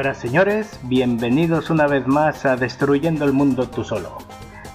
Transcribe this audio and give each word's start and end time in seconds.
Señoras, 0.00 0.18
señores, 0.18 0.80
bienvenidos 0.84 1.68
una 1.68 1.86
vez 1.86 2.06
más 2.06 2.46
a 2.46 2.56
Destruyendo 2.56 3.26
el 3.26 3.34
Mundo 3.34 3.68
Tú 3.68 3.84
Solo. 3.84 4.16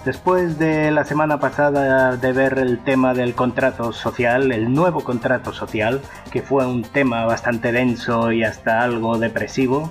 Después 0.04 0.56
de 0.56 0.92
la 0.92 1.04
semana 1.04 1.40
pasada 1.40 2.16
de 2.16 2.32
ver 2.32 2.60
el 2.60 2.78
tema 2.84 3.12
del 3.12 3.34
contrato 3.34 3.92
social, 3.92 4.52
el 4.52 4.72
nuevo 4.72 5.02
contrato 5.02 5.52
social, 5.52 6.00
que 6.30 6.42
fue 6.42 6.64
un 6.64 6.82
tema 6.82 7.24
bastante 7.24 7.72
denso 7.72 8.30
y 8.30 8.44
hasta 8.44 8.82
algo 8.82 9.18
depresivo, 9.18 9.90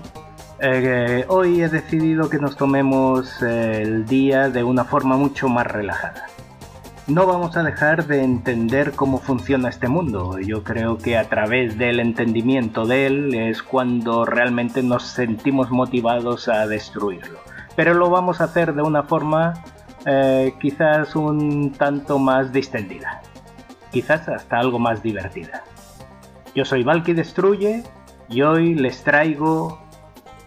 eh, 0.62 1.26
hoy 1.28 1.62
he 1.64 1.68
decidido 1.68 2.29
que 2.29 2.38
nos 2.38 2.56
tomemos 2.56 3.42
el 3.42 4.06
día 4.06 4.48
de 4.48 4.64
una 4.64 4.86
forma 4.86 5.18
mucho 5.18 5.50
más 5.50 5.68
relajada. 5.68 6.28
No 7.07 7.27
vamos 7.27 7.55
a 7.55 7.61
dejar 7.61 8.07
de 8.07 8.23
entender 8.23 8.93
cómo 8.93 9.19
funciona 9.19 9.69
este 9.69 9.87
mundo. 9.87 10.39
Yo 10.39 10.64
creo 10.64 10.97
que 10.97 11.19
a 11.19 11.29
través 11.29 11.78
del 11.78 12.00
entendimiento 12.00 12.87
de 12.87 13.05
él 13.05 13.36
es 13.36 13.61
cuando 13.61 14.25
realmente 14.25 14.81
nos 14.81 15.04
sentimos 15.04 15.69
motivados 15.69 16.47
a 16.47 16.65
destruirlo. 16.65 17.37
Pero 17.75 17.93
lo 17.93 18.09
vamos 18.09 18.41
a 18.41 18.45
hacer 18.45 18.73
de 18.73 18.81
una 18.81 19.04
forma 19.04 19.54
eh, 20.07 20.55
quizás 20.59 21.15
un 21.15 21.73
tanto 21.73 22.18
más 22.18 22.51
distendida. 22.51 23.21
Quizás 23.92 24.28
hasta 24.28 24.57
algo 24.57 24.79
más 24.79 25.03
divertida. 25.03 25.64
Yo 26.56 26.65
soy 26.65 26.83
Valky 26.83 27.14
Destruye 27.14 27.83
y 28.29 28.42
hoy 28.42 28.73
les 28.73 29.03
traigo 29.03 29.79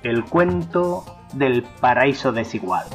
el 0.02 0.24
cuento 0.24 1.04
del 1.34 1.62
paraíso 1.80 2.32
desigual. 2.32 2.87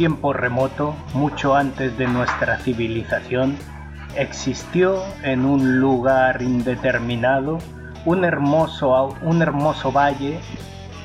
Tiempo 0.00 0.32
remoto, 0.32 0.96
mucho 1.12 1.54
antes 1.54 1.98
de 1.98 2.06
nuestra 2.06 2.56
civilización, 2.56 3.54
existió 4.16 5.02
en 5.22 5.44
un 5.44 5.78
lugar 5.78 6.40
indeterminado 6.40 7.58
un 8.06 8.24
hermoso, 8.24 9.14
un 9.20 9.42
hermoso 9.42 9.92
valle 9.92 10.40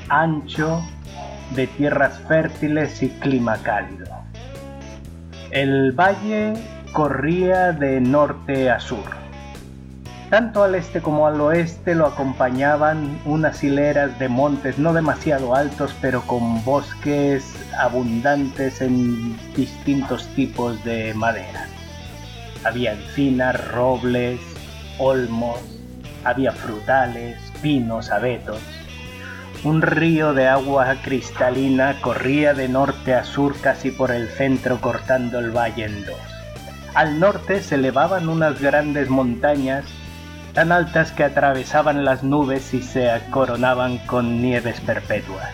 ancho 0.08 0.82
de 1.54 1.68
tierras 1.68 2.20
fértiles 2.20 3.04
y 3.04 3.10
clima 3.10 3.58
cálido. 3.64 4.06
El 5.52 5.92
valle 5.92 6.54
corría 6.94 7.74
de 7.74 8.00
norte 8.00 8.72
a 8.72 8.80
sur. 8.80 9.25
Tanto 10.30 10.64
al 10.64 10.74
este 10.74 11.02
como 11.02 11.28
al 11.28 11.40
oeste 11.40 11.94
lo 11.94 12.08
acompañaban 12.08 13.20
unas 13.26 13.64
hileras 13.64 14.18
de 14.18 14.28
montes 14.28 14.80
no 14.80 14.92
demasiado 14.92 15.56
altos 15.56 15.96
pero 16.02 16.22
con 16.24 16.66
bosques 16.66 17.46
abundantes 17.78 18.82
en 18.82 19.38
distintos 19.56 20.28
tipos 20.30 20.84
de 20.84 21.14
madera. 21.14 21.68
Había 22.64 22.94
encinas, 22.94 23.68
robles, 23.68 24.40
olmos, 24.98 25.60
había 26.24 26.52
frutales, 26.52 27.38
pinos, 27.62 28.10
abetos. 28.10 28.62
Un 29.64 29.84
río 29.84 30.34
de 30.34 30.48
agua 30.48 30.96
cristalina 31.04 32.02
corría 32.02 32.56
de 32.56 32.68
norte 32.68 33.14
a 33.14 33.24
sur 33.24 33.56
casi 33.62 33.92
por 33.92 34.10
el 34.10 34.28
centro 34.30 34.82
cortando 34.82 35.38
el 35.38 35.52
valle 35.52 35.86
en 35.86 36.04
dos. 36.04 36.18
Al 36.96 37.20
norte 37.20 37.62
se 37.62 37.76
elevaban 37.76 38.28
unas 38.28 38.60
grandes 38.60 39.10
montañas 39.10 39.86
tan 40.56 40.72
altas 40.72 41.12
que 41.12 41.26
atravesaban 41.26 42.06
las 42.06 42.24
nubes 42.24 42.74
y 42.74 42.82
se 42.82 43.12
coronaban 43.30 43.98
con 44.00 44.42
nieves 44.42 44.80
perpetuas. 44.80 45.54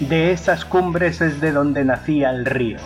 De 0.00 0.32
esas 0.32 0.64
cumbres 0.64 1.20
es 1.20 1.40
de 1.40 1.52
donde 1.52 1.84
nacía 1.84 2.30
el 2.30 2.44
río, 2.44 2.78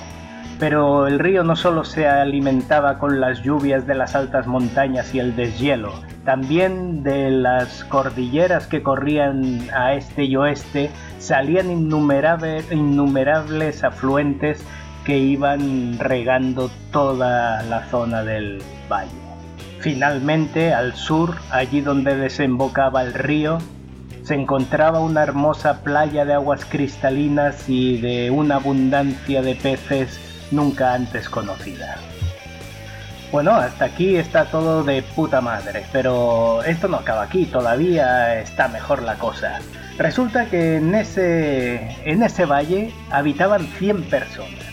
pero 0.60 1.06
el 1.06 1.19
río 1.19 1.43
no 1.43 1.56
solo 1.56 1.82
se 1.82 2.06
alimentaba 2.06 2.98
con 2.98 3.21
las 3.21 3.43
lluvias 3.43 3.87
de 3.87 3.94
las 3.94 4.15
altas 4.15 4.47
montañas 4.47 5.15
y 5.15 5.19
el 5.19 5.34
deshielo, 5.34 5.94
también 6.26 7.03
de 7.03 7.31
las 7.31 7.82
cordilleras 7.84 8.66
que 8.66 8.82
corrían 8.82 9.66
a 9.75 9.94
este 9.94 10.25
y 10.25 10.37
oeste 10.37 10.91
salían 11.19 11.71
innumerables, 11.71 12.71
innumerables 12.71 13.82
afluentes 13.82 14.62
que 15.04 15.19
iban 15.19 15.98
regando 15.98 16.71
toda 16.92 17.62
la 17.62 17.87
zona 17.87 18.22
del 18.22 18.62
valle. 18.91 19.29
Finalmente, 19.80 20.74
al 20.74 20.94
sur, 20.94 21.36
allí 21.50 21.80
donde 21.80 22.14
desembocaba 22.14 23.02
el 23.02 23.14
río, 23.14 23.58
se 24.22 24.34
encontraba 24.34 25.00
una 25.00 25.22
hermosa 25.22 25.82
playa 25.82 26.26
de 26.26 26.34
aguas 26.34 26.66
cristalinas 26.66 27.68
y 27.68 27.98
de 27.98 28.30
una 28.30 28.56
abundancia 28.56 29.41
de 29.41 29.54
peces 29.54 30.20
nunca 30.50 30.92
antes 30.92 31.30
conocida. 31.30 31.96
Bueno, 33.32 33.52
hasta 33.52 33.86
aquí 33.86 34.16
está 34.16 34.46
todo 34.46 34.82
de 34.82 35.02
puta 35.02 35.41
madre, 35.41 35.84
pero 35.92 36.62
esto 36.64 36.88
no 36.88 36.98
acaba 36.98 37.22
aquí, 37.22 37.47
todavía 37.47 38.38
está 38.41 38.68
mejor 38.68 39.02
la 39.02 39.14
cosa. 39.14 39.60
Resulta 39.97 40.47
que 40.47 40.76
en 40.76 40.94
ese, 40.94 41.97
en 42.04 42.22
ese 42.22 42.44
valle 42.44 42.92
habitaban 43.10 43.66
100 43.78 44.02
personas. 44.04 44.69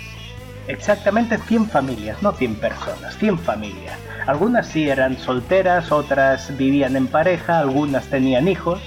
Exactamente 0.68 1.38
100 1.38 1.68
familias, 1.68 2.22
no 2.22 2.34
100 2.34 2.56
personas, 2.56 3.18
100 3.18 3.40
familias. 3.40 3.98
Algunas 4.26 4.68
sí 4.68 4.90
eran 4.90 5.18
solteras, 5.18 5.92
otras 5.92 6.56
vivían 6.58 6.96
en 6.98 7.08
pareja, 7.08 7.60
algunas 7.60 8.06
tenían 8.08 8.48
hijos. 8.48 8.82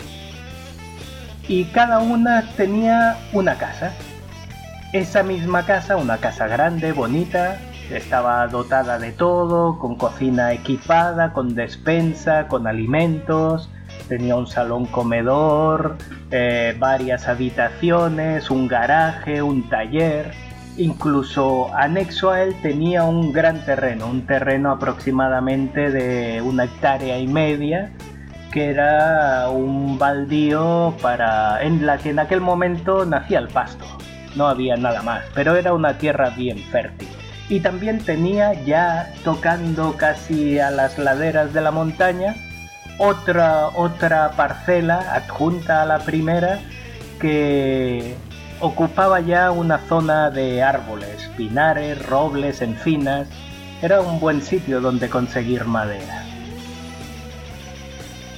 Y 1.49 1.65
cada 1.67 1.99
una 2.01 2.45
tenía 2.57 3.17
una 3.33 3.57
casa. 3.57 3.93
Esa 4.93 5.23
misma 5.23 5.65
casa, 5.65 5.97
una 5.97 6.19
casa 6.19 6.47
grande, 6.47 6.93
bonita, 6.93 7.59
estaba 7.91 8.47
dotada 8.49 8.99
de 8.99 9.13
todo, 9.13 9.79
con 9.79 9.97
cocina 9.97 10.53
equipada, 10.53 11.33
con 11.33 11.55
despensa, 11.55 12.47
con 12.47 12.67
alimentos, 12.67 13.71
tenía 14.09 14.37
un 14.37 14.47
salón 14.47 14.87
comedor, 14.87 15.97
eh, 16.31 16.77
varias 16.79 17.27
habitaciones, 17.29 18.51
un 18.51 18.69
garaje, 18.69 19.43
un 19.43 19.69
taller. 19.69 20.50
Incluso 20.77 21.75
anexo 21.75 22.31
a 22.31 22.43
él 22.43 22.55
tenía 22.63 23.05
un 23.05 23.33
gran 23.33 23.65
terreno, 23.65 24.07
un 24.07 24.27
terreno 24.27 24.71
aproximadamente 24.71 25.91
de 25.91 26.41
una 26.41 26.65
hectárea 26.65 27.19
y 27.19 27.27
media, 27.27 27.91
que 28.53 28.71
era 28.71 29.51
un 29.51 29.99
baldío 29.99 30.95
para 31.03 31.63
en 31.63 31.87
la 31.87 31.99
que 31.99 32.11
en 32.11 32.19
aquel 32.19 32.41
momento 32.41 33.05
nacía 33.05 33.39
el 33.39 33.49
pasto. 33.49 33.85
No 34.37 34.47
había 34.47 34.77
nada 34.77 35.03
más, 35.03 35.23
pero 35.35 35.57
era 35.57 35.75
una 35.75 35.99
tierra 35.99 36.31
bien 36.31 36.59
fértil 36.59 37.09
y 37.51 37.59
también 37.59 37.99
tenía 37.99 38.55
ya 38.65 39.13
tocando 39.25 39.97
casi 39.97 40.61
a 40.61 40.71
las 40.71 40.99
laderas 40.99 41.53
de 41.53 41.61
la 41.61 41.73
montaña 41.73 42.37
otra 42.97 43.67
otra 43.75 44.31
parcela 44.37 45.15
adjunta 45.15 45.83
a 45.83 45.87
la 45.87 45.99
primera 45.99 46.61
que 47.21 48.15
ocupaba 48.61 49.21
ya 49.21 49.51
una 49.51 49.79
zona 49.79 50.31
de 50.31 50.63
árboles, 50.63 51.29
pinares, 51.37 52.05
robles, 52.07 52.63
encinas. 52.63 53.29
Era 53.83 54.01
un 54.01 54.21
buen 54.21 54.43
sitio 54.43 54.81
donde 54.81 55.09
conseguir 55.09 55.65
madera. 55.65 56.25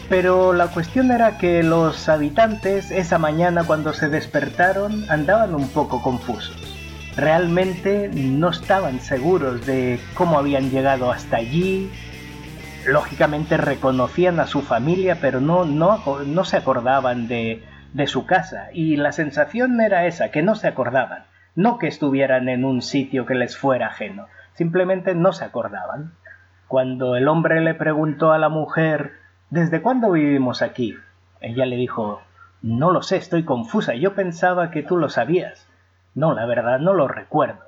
Pero 0.08 0.52
la 0.52 0.68
cuestión 0.68 1.10
era 1.10 1.38
que 1.38 1.62
los 1.62 2.08
habitantes 2.08 2.90
esa 2.90 3.18
mañana 3.18 3.64
cuando 3.64 3.92
se 3.92 4.08
despertaron 4.08 5.04
andaban 5.10 5.54
un 5.54 5.68
poco 5.68 6.02
confusos 6.02 6.72
realmente 7.16 8.10
no 8.12 8.50
estaban 8.50 9.00
seguros 9.00 9.66
de 9.66 10.00
cómo 10.14 10.38
habían 10.38 10.70
llegado 10.70 11.10
hasta 11.10 11.38
allí. 11.38 11.90
Lógicamente 12.86 13.56
reconocían 13.56 14.40
a 14.40 14.46
su 14.46 14.62
familia, 14.62 15.18
pero 15.20 15.40
no, 15.40 15.64
no, 15.64 16.02
no 16.26 16.44
se 16.44 16.56
acordaban 16.56 17.28
de, 17.28 17.62
de 17.92 18.06
su 18.06 18.26
casa. 18.26 18.68
Y 18.72 18.96
la 18.96 19.12
sensación 19.12 19.80
era 19.80 20.06
esa, 20.06 20.30
que 20.30 20.42
no 20.42 20.54
se 20.54 20.68
acordaban. 20.68 21.24
No 21.54 21.78
que 21.78 21.86
estuvieran 21.86 22.48
en 22.48 22.64
un 22.64 22.82
sitio 22.82 23.26
que 23.26 23.34
les 23.34 23.56
fuera 23.56 23.88
ajeno, 23.88 24.26
simplemente 24.54 25.14
no 25.14 25.32
se 25.32 25.44
acordaban. 25.44 26.14
Cuando 26.66 27.16
el 27.16 27.28
hombre 27.28 27.60
le 27.60 27.74
preguntó 27.74 28.32
a 28.32 28.38
la 28.38 28.48
mujer 28.48 29.22
¿Desde 29.52 29.82
cuándo 29.82 30.12
vivimos 30.12 30.62
aquí? 30.62 30.96
Ella 31.42 31.66
le 31.66 31.76
dijo 31.76 32.22
No 32.62 32.90
lo 32.90 33.02
sé, 33.02 33.18
estoy 33.18 33.44
confusa, 33.44 33.94
yo 33.94 34.14
pensaba 34.14 34.70
que 34.70 34.82
tú 34.82 34.96
lo 34.96 35.10
sabías. 35.10 35.68
No, 36.14 36.32
la 36.32 36.46
verdad 36.46 36.78
no 36.78 36.94
lo 36.94 37.06
recuerdo. 37.06 37.60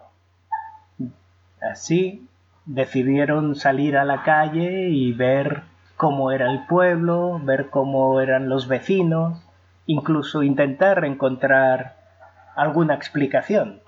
Así 1.61 2.27
decidieron 2.65 3.55
salir 3.55 3.99
a 3.99 4.07
la 4.07 4.23
calle 4.23 4.89
y 4.89 5.13
ver 5.13 5.65
cómo 5.99 6.33
era 6.33 6.51
el 6.51 6.65
pueblo, 6.65 7.39
ver 7.45 7.69
cómo 7.69 8.19
eran 8.23 8.49
los 8.49 8.67
vecinos, 8.67 9.44
incluso 9.87 10.43
intentar 10.43 11.05
encontrar 11.05 11.97
alguna 12.57 12.95
explicación. 12.95 13.81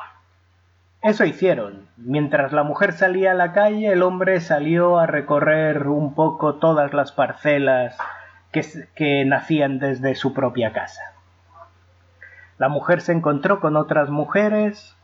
Eso 1.03 1.25
hicieron. 1.25 1.87
Mientras 1.97 2.53
la 2.53 2.63
mujer 2.63 2.93
salía 2.93 3.33
a 3.33 3.35
la 3.35 3.53
calle, 3.53 3.93
el 3.93 4.03
hombre 4.03 4.41
salió 4.41 4.99
a 4.99 5.07
recorrer 5.07 5.89
un 5.89 6.15
poco 6.15 6.57
todas 6.57 6.93
las 6.93 7.13
parcelas 7.13 7.97
que, 8.51 8.65
que 8.95 9.25
nacían 9.25 9.79
desde 9.79 10.15
su 10.15 10.33
propia 10.33 10.73
casa. 10.73 11.03
La 12.59 12.69
mujer 12.69 13.03
se 13.03 13.13
encontró 13.13 13.61
con 13.61 13.77
otras 13.77 14.09
mujeres 14.09 14.97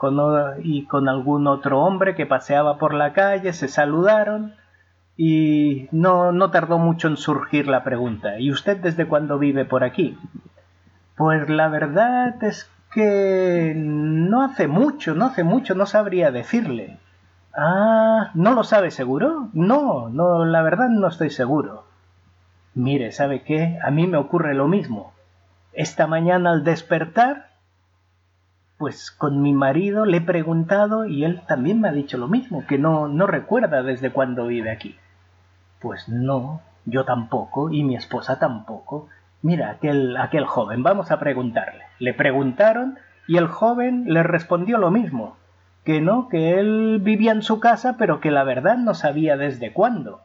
y 0.62 0.86
con 0.86 1.08
algún 1.08 1.46
otro 1.46 1.80
hombre 1.80 2.14
que 2.14 2.24
paseaba 2.24 2.78
por 2.78 2.94
la 2.94 3.12
calle, 3.12 3.52
se 3.52 3.68
saludaron 3.68 4.54
y 5.18 5.88
no, 5.92 6.32
no 6.32 6.50
tardó 6.50 6.78
mucho 6.78 7.08
en 7.08 7.18
surgir 7.18 7.68
la 7.68 7.84
pregunta. 7.84 8.40
¿Y 8.40 8.50
usted 8.50 8.78
desde 8.78 9.06
cuándo 9.06 9.38
vive 9.38 9.66
por 9.66 9.84
aquí? 9.84 10.16
Pues 11.22 11.48
la 11.48 11.68
verdad 11.68 12.42
es 12.42 12.68
que 12.92 13.74
no 13.76 14.42
hace 14.42 14.66
mucho, 14.66 15.14
no 15.14 15.26
hace 15.26 15.44
mucho, 15.44 15.76
no 15.76 15.86
sabría 15.86 16.32
decirle. 16.32 16.98
Ah, 17.54 18.32
¿no 18.34 18.54
lo 18.54 18.64
sabe 18.64 18.90
seguro? 18.90 19.48
No, 19.52 20.08
no, 20.08 20.44
la 20.44 20.62
verdad 20.62 20.88
no 20.88 21.06
estoy 21.06 21.30
seguro. 21.30 21.84
Mire, 22.74 23.12
¿sabe 23.12 23.44
qué? 23.44 23.78
A 23.84 23.92
mí 23.92 24.08
me 24.08 24.16
ocurre 24.18 24.52
lo 24.54 24.66
mismo. 24.66 25.12
Esta 25.72 26.08
mañana 26.08 26.50
al 26.50 26.64
despertar, 26.64 27.50
pues 28.76 29.12
con 29.12 29.42
mi 29.42 29.52
marido 29.52 30.06
le 30.06 30.16
he 30.16 30.22
preguntado 30.22 31.04
y 31.04 31.24
él 31.24 31.42
también 31.46 31.80
me 31.80 31.88
ha 31.88 31.92
dicho 31.92 32.18
lo 32.18 32.26
mismo, 32.26 32.66
que 32.66 32.78
no, 32.78 33.06
no 33.06 33.28
recuerda 33.28 33.84
desde 33.84 34.10
cuándo 34.10 34.48
vive 34.48 34.72
aquí. 34.72 34.98
Pues 35.78 36.08
no, 36.08 36.62
yo 36.84 37.04
tampoco 37.04 37.70
y 37.70 37.84
mi 37.84 37.94
esposa 37.94 38.40
tampoco. 38.40 39.08
Mira, 39.42 39.70
aquel, 39.70 40.16
aquel 40.16 40.46
joven, 40.46 40.82
vamos 40.82 41.10
a 41.10 41.18
preguntarle. 41.18 41.84
Le 41.98 42.14
preguntaron 42.14 42.98
y 43.26 43.36
el 43.36 43.48
joven 43.48 44.04
le 44.06 44.22
respondió 44.22 44.78
lo 44.78 44.90
mismo, 44.90 45.36
que 45.84 46.00
no, 46.00 46.28
que 46.28 46.58
él 46.60 47.00
vivía 47.02 47.32
en 47.32 47.42
su 47.42 47.58
casa, 47.58 47.96
pero 47.98 48.20
que 48.20 48.30
la 48.30 48.44
verdad 48.44 48.76
no 48.76 48.94
sabía 48.94 49.36
desde 49.36 49.72
cuándo. 49.72 50.20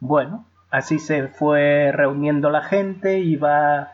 Bueno, 0.00 0.46
así 0.70 0.98
se 0.98 1.28
fue 1.28 1.92
reuniendo 1.92 2.50
la 2.50 2.62
gente, 2.62 3.20
iba 3.20 3.92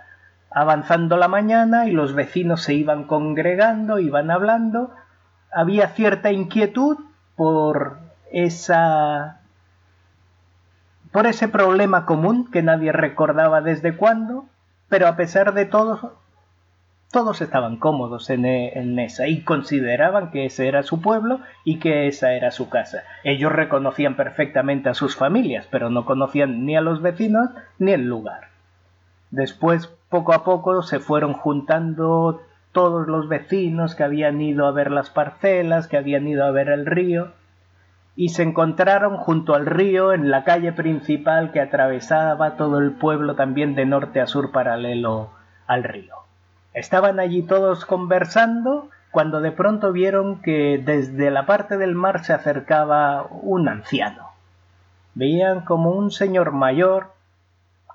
avanzando 0.51 1.19
la 1.19 1.29
mañana 1.29 1.87
y 1.87 1.93
los 1.93 2.15
vecinos 2.15 2.63
se 2.63 2.75
iban 2.75 3.05
congregando, 3.05 3.99
iban 3.99 4.31
hablando. 4.31 4.91
Había 5.53 5.89
cierta 5.89 6.33
inquietud 6.33 6.97
por 7.37 7.99
esa 8.33 9.40
por 11.13 11.27
ese 11.27 11.49
problema 11.49 12.07
común 12.07 12.51
que 12.51 12.63
nadie 12.63 12.93
recordaba 12.93 13.61
desde 13.61 13.97
cuándo, 13.97 14.47
pero 14.89 15.09
a 15.09 15.17
pesar 15.17 15.55
de 15.55 15.65
todo, 15.65 16.15
todos 17.11 17.41
estaban 17.41 17.77
cómodos 17.77 18.31
en, 18.31 18.45
en, 18.45 18.99
esa 18.99 19.27
y 19.27 19.43
consideraban 19.43 20.31
que 20.31 20.47
ese 20.47 20.69
era 20.69 20.83
su 20.85 21.01
pueblo 21.01 21.41
y 21.65 21.79
que 21.79 22.07
esa 22.07 22.33
era 22.35 22.53
su 22.53 22.69
casa. 22.69 23.03
Ellos 23.25 23.51
reconocían 23.51 24.15
perfectamente 24.15 24.89
a 24.89 24.95
sus 24.95 25.17
familias, 25.17 25.67
pero 25.71 25.91
no 25.91 26.05
conocían 26.05 26.65
ni 26.65 26.77
a 26.77 26.81
los 26.81 27.03
vecinos 27.03 27.51
ni 27.79 27.93
el 27.93 28.07
lugar. 28.07 28.49
Después, 29.31 29.89
poco 30.09 30.33
a 30.33 30.45
poco, 30.45 30.83
se 30.83 31.01
fueron 31.01 31.33
juntando 31.33 32.43
todos 32.73 33.09
los 33.09 33.29
vecinos 33.29 33.97
que 33.97 34.05
habían 34.05 34.41
ido 34.41 34.67
a 34.67 34.73
ver 34.73 34.93
las 34.93 35.11
parcelas, 35.11 35.89
que 35.89 35.97
habían 35.97 36.29
ido 36.29 36.45
a 36.45 36.53
ver 36.53 36.69
el 36.69 36.87
río, 36.87 37.33
y 38.17 38.31
se 38.31 38.43
encontraron 38.43 39.17
junto 39.17 39.55
al 39.55 39.67
río 39.67 40.13
en 40.13 40.31
la 40.31 40.45
calle 40.45 40.73
principal 40.73 41.53
que 41.53 41.61
atravesaba 41.61 42.57
todo 42.57 42.79
el 42.79 42.93
pueblo 42.93 43.35
también 43.35 43.75
de 43.75 43.87
norte 43.87 44.21
a 44.21 44.27
sur 44.27 44.51
paralelo 44.53 45.31
al 45.67 45.85
río. 45.85 46.17
Estaban 46.75 47.21
allí 47.21 47.43
todos 47.43 47.85
conversando 47.85 48.89
cuando 49.11 49.41
de 49.41 49.53
pronto 49.53 49.93
vieron 49.93 50.41
que 50.43 50.81
desde 50.85 51.31
la 51.31 51.47
parte 51.47 51.79
del 51.79 51.95
mar 51.95 52.25
se 52.25 52.33
acercaba 52.33 53.27
un 53.31 53.69
anciano. 53.69 54.29
Veían 55.15 55.63
como 55.63 55.91
un 55.91 56.11
señor 56.11 56.53
mayor, 56.53 57.13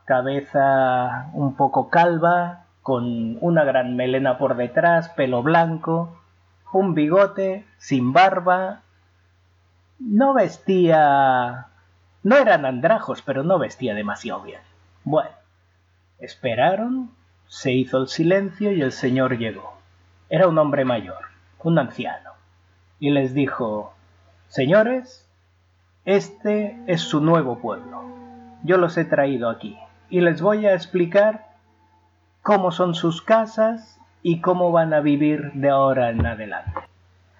cabeza 0.05 1.29
un 1.33 1.55
poco 1.55 1.89
calva, 1.89 2.65
con 2.81 3.37
una 3.41 3.63
gran 3.63 3.95
melena 3.95 4.37
por 4.37 4.57
detrás, 4.57 5.09
pelo 5.09 5.41
blanco, 5.41 6.17
un 6.71 6.93
bigote, 6.93 7.65
sin 7.77 8.13
barba 8.13 8.81
no 9.99 10.33
vestía... 10.33 11.67
No 12.23 12.37
eran 12.37 12.65
andrajos, 12.65 13.21
pero 13.21 13.43
no 13.43 13.59
vestía 13.59 13.93
demasiado 13.93 14.41
bien. 14.41 14.61
Bueno, 15.03 15.29
esperaron, 16.19 17.11
se 17.47 17.71
hizo 17.71 17.99
el 17.99 18.07
silencio 18.07 18.71
y 18.71 18.81
el 18.81 18.91
señor 18.91 19.37
llegó. 19.37 19.77
Era 20.29 20.47
un 20.47 20.57
hombre 20.57 20.85
mayor, 20.85 21.25
un 21.63 21.77
anciano, 21.77 22.31
y 22.99 23.11
les 23.11 23.35
dijo, 23.35 23.93
Señores, 24.47 25.27
este 26.05 26.79
es 26.87 27.01
su 27.01 27.21
nuevo 27.21 27.59
pueblo. 27.59 28.03
Yo 28.63 28.77
los 28.77 28.97
he 28.97 29.05
traído 29.05 29.49
aquí 29.49 29.77
y 30.09 30.21
les 30.21 30.41
voy 30.41 30.65
a 30.65 30.73
explicar 30.73 31.47
cómo 32.41 32.71
son 32.71 32.95
sus 32.95 33.21
casas 33.21 33.99
y 34.21 34.41
cómo 34.41 34.71
van 34.71 34.93
a 34.93 35.01
vivir 35.01 35.51
de 35.53 35.69
ahora 35.69 36.09
en 36.09 36.25
adelante. 36.25 36.84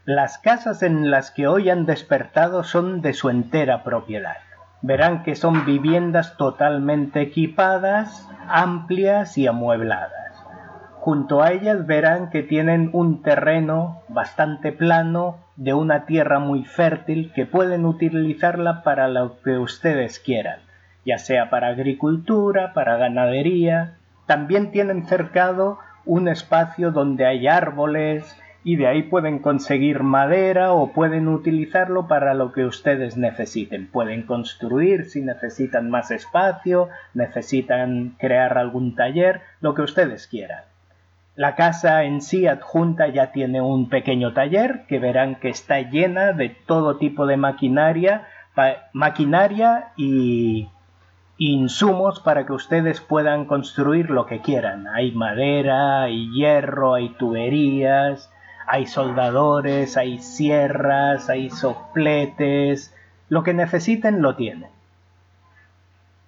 Las 0.05 0.37
casas 0.37 0.83
en 0.83 1.09
las 1.09 1.31
que 1.31 1.47
hoy 1.47 1.71
han 1.71 1.87
despertado 1.87 2.63
son 2.63 3.01
de 3.01 3.13
su 3.13 3.31
entera 3.31 3.83
propiedad. 3.83 4.37
Verán 4.83 5.23
que 5.23 5.33
son 5.33 5.65
viviendas 5.65 6.37
totalmente 6.37 7.21
equipadas, 7.21 8.29
amplias 8.47 9.35
y 9.39 9.47
amuebladas. 9.47 10.45
Junto 10.99 11.41
a 11.41 11.53
ellas 11.53 11.87
verán 11.87 12.29
que 12.29 12.43
tienen 12.43 12.91
un 12.93 13.23
terreno 13.23 14.03
bastante 14.07 14.71
plano, 14.71 15.39
de 15.55 15.73
una 15.73 16.05
tierra 16.05 16.37
muy 16.37 16.65
fértil, 16.65 17.31
que 17.33 17.47
pueden 17.47 17.83
utilizarla 17.83 18.83
para 18.83 19.07
lo 19.07 19.41
que 19.41 19.57
ustedes 19.57 20.19
quieran, 20.19 20.59
ya 21.03 21.17
sea 21.17 21.49
para 21.49 21.69
agricultura, 21.69 22.73
para 22.73 22.97
ganadería. 22.97 23.95
También 24.27 24.69
tienen 24.69 25.07
cercado 25.07 25.79
un 26.05 26.27
espacio 26.27 26.91
donde 26.91 27.25
hay 27.25 27.47
árboles, 27.47 28.39
y 28.65 28.77
de 28.77 28.87
ahí 28.87 29.03
pueden 29.03 29.37
conseguir 29.37 30.01
madera 30.01 30.73
o 30.73 30.91
pueden 30.91 31.27
utilizarlo 31.27 32.07
para 32.07 32.33
lo 32.33 32.51
que 32.51 32.65
ustedes 32.65 33.15
necesiten. 33.15 33.87
Pueden 33.87 34.23
construir 34.23 35.05
si 35.05 35.21
necesitan 35.21 35.91
más 35.91 36.09
espacio, 36.09 36.89
necesitan 37.13 38.15
crear 38.17 38.57
algún 38.57 38.95
taller, 38.95 39.41
lo 39.61 39.75
que 39.75 39.83
ustedes 39.83 40.25
quieran. 40.25 40.63
La 41.35 41.53
casa 41.53 42.05
en 42.05 42.23
sí 42.23 42.47
adjunta 42.47 43.07
ya 43.07 43.31
tiene 43.31 43.61
un 43.61 43.87
pequeño 43.87 44.33
taller 44.33 44.85
que 44.87 44.97
verán 44.97 45.35
que 45.35 45.49
está 45.49 45.79
llena 45.81 46.33
de 46.33 46.49
todo 46.49 46.97
tipo 46.97 47.27
de 47.27 47.37
maquinaria, 47.37 48.25
maquinaria 48.93 49.89
y 49.95 50.69
insumos 51.37 52.19
para 52.19 52.47
que 52.47 52.53
ustedes 52.53 52.99
puedan 52.99 53.45
construir 53.45 54.09
lo 54.09 54.25
que 54.25 54.41
quieran. 54.41 54.87
Hay 54.87 55.11
madera, 55.11 56.01
hay 56.01 56.31
hierro, 56.31 56.95
hay 56.95 57.09
tuberías, 57.09 58.31
hay 58.67 58.87
soldadores, 58.87 59.97
hay 59.97 60.19
sierras, 60.19 61.29
hay 61.29 61.49
sopletes, 61.49 62.93
lo 63.29 63.43
que 63.43 63.53
necesiten 63.53 64.21
lo 64.21 64.35
tienen. 64.35 64.69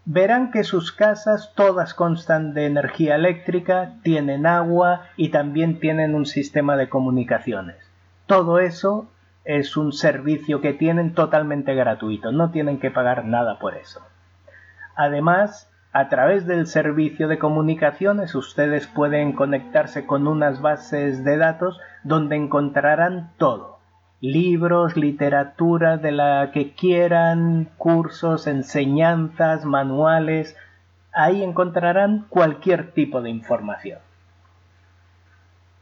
Verán 0.05 0.51
que 0.51 0.63
sus 0.63 0.91
casas 0.91 1.51
todas 1.55 1.93
constan 1.93 2.53
de 2.53 2.65
energía 2.65 3.15
eléctrica, 3.15 3.95
tienen 4.03 4.45
agua 4.45 5.07
y 5.17 5.29
también 5.29 5.79
tienen 5.79 6.15
un 6.15 6.25
sistema 6.25 6.77
de 6.77 6.87
comunicaciones. 6.87 7.75
Todo 8.25 8.59
eso 8.59 9.09
es 9.43 9.75
un 9.75 9.91
servicio 9.91 10.61
que 10.61 10.73
tienen 10.73 11.13
totalmente 11.13 11.75
gratuito, 11.75 12.31
no 12.31 12.51
tienen 12.51 12.79
que 12.79 12.91
pagar 12.91 13.25
nada 13.25 13.59
por 13.59 13.75
eso. 13.75 14.01
Además, 14.95 15.69
a 15.97 16.09
través 16.09 16.45
del 16.45 16.67
servicio 16.67 17.27
de 17.27 17.39
comunicaciones 17.39 18.35
ustedes 18.35 18.85
pueden 18.85 19.33
conectarse 19.33 20.05
con 20.05 20.27
unas 20.27 20.61
bases 20.61 21.23
de 21.23 21.37
datos 21.37 21.79
donde 22.03 22.35
encontrarán 22.35 23.31
todo. 23.39 23.79
Libros, 24.21 24.95
literatura 24.95 25.97
de 25.97 26.11
la 26.11 26.51
que 26.53 26.73
quieran, 26.75 27.69
cursos, 27.79 28.45
enseñanzas, 28.45 29.65
manuales. 29.65 30.55
Ahí 31.13 31.41
encontrarán 31.41 32.27
cualquier 32.29 32.91
tipo 32.91 33.23
de 33.23 33.31
información. 33.31 33.97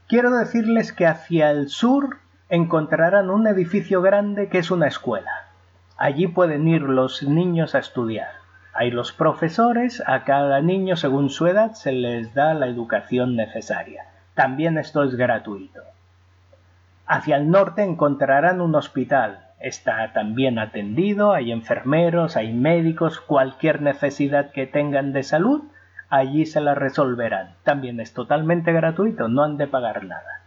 Quiero 0.07 0.31
decirles 0.31 0.93
que 0.93 1.07
hacia 1.07 1.51
el 1.51 1.67
sur 1.67 2.19
encontrarán 2.47 3.29
un 3.29 3.47
edificio 3.47 4.01
grande 4.01 4.47
que 4.47 4.59
es 4.59 4.71
una 4.71 4.87
escuela. 4.87 5.49
Allí 5.97 6.27
pueden 6.27 6.69
ir 6.69 6.83
los 6.83 7.21
niños 7.21 7.75
a 7.75 7.79
estudiar. 7.79 8.44
Hay 8.77 8.91
los 8.91 9.13
profesores, 9.13 10.03
a 10.05 10.25
cada 10.25 10.59
niño 10.59 10.97
según 10.97 11.29
su 11.29 11.47
edad 11.47 11.71
se 11.75 11.93
les 11.93 12.33
da 12.33 12.53
la 12.53 12.67
educación 12.67 13.37
necesaria. 13.37 14.03
También 14.33 14.77
esto 14.77 15.03
es 15.03 15.15
gratuito. 15.15 15.79
Hacia 17.07 17.37
el 17.37 17.49
norte 17.49 17.83
encontrarán 17.83 18.59
un 18.59 18.75
hospital. 18.75 19.45
Está 19.61 20.11
también 20.11 20.59
atendido, 20.59 21.31
hay 21.31 21.53
enfermeros, 21.53 22.35
hay 22.35 22.51
médicos, 22.51 23.21
cualquier 23.21 23.81
necesidad 23.81 24.51
que 24.51 24.67
tengan 24.67 25.13
de 25.13 25.23
salud, 25.23 25.63
allí 26.09 26.45
se 26.45 26.59
la 26.59 26.75
resolverán. 26.75 27.55
También 27.63 28.01
es 28.01 28.13
totalmente 28.13 28.73
gratuito, 28.73 29.29
no 29.29 29.43
han 29.43 29.55
de 29.55 29.67
pagar 29.67 30.03
nada. 30.03 30.41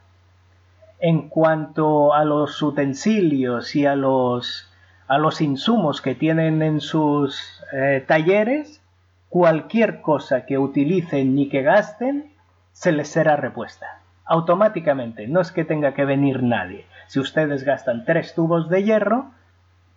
En 1.01 1.31
cuanto 1.31 2.13
a 2.13 2.25
los 2.27 2.61
utensilios 2.61 3.75
y 3.75 3.87
a 3.87 3.97
los 3.97 4.68
a 5.09 5.19
los 5.19 5.41
insumos 5.41 6.03
que 6.03 6.15
tienen 6.15 6.63
en 6.63 6.81
sus 6.81 7.63
eh, 7.73 8.05
talleres, 8.07 8.83
cualquier 9.31 10.01
cosa 10.03 10.45
que 10.47 10.59
utilicen 10.59 11.35
ni 11.35 11.49
que 11.49 11.63
gasten, 11.63 12.33
se 12.73 12.93
les 12.93 13.09
será 13.09 13.37
repuesta. 13.37 14.01
automáticamente, 14.31 15.27
no 15.27 15.41
es 15.41 15.51
que 15.53 15.65
tenga 15.65 15.95
que 15.95 16.05
venir 16.05 16.43
nadie. 16.43 16.85
Si 17.07 17.19
ustedes 17.19 17.65
gastan 17.65 18.05
tres 18.05 18.35
tubos 18.35 18.69
de 18.69 18.85
hierro, 18.85 19.31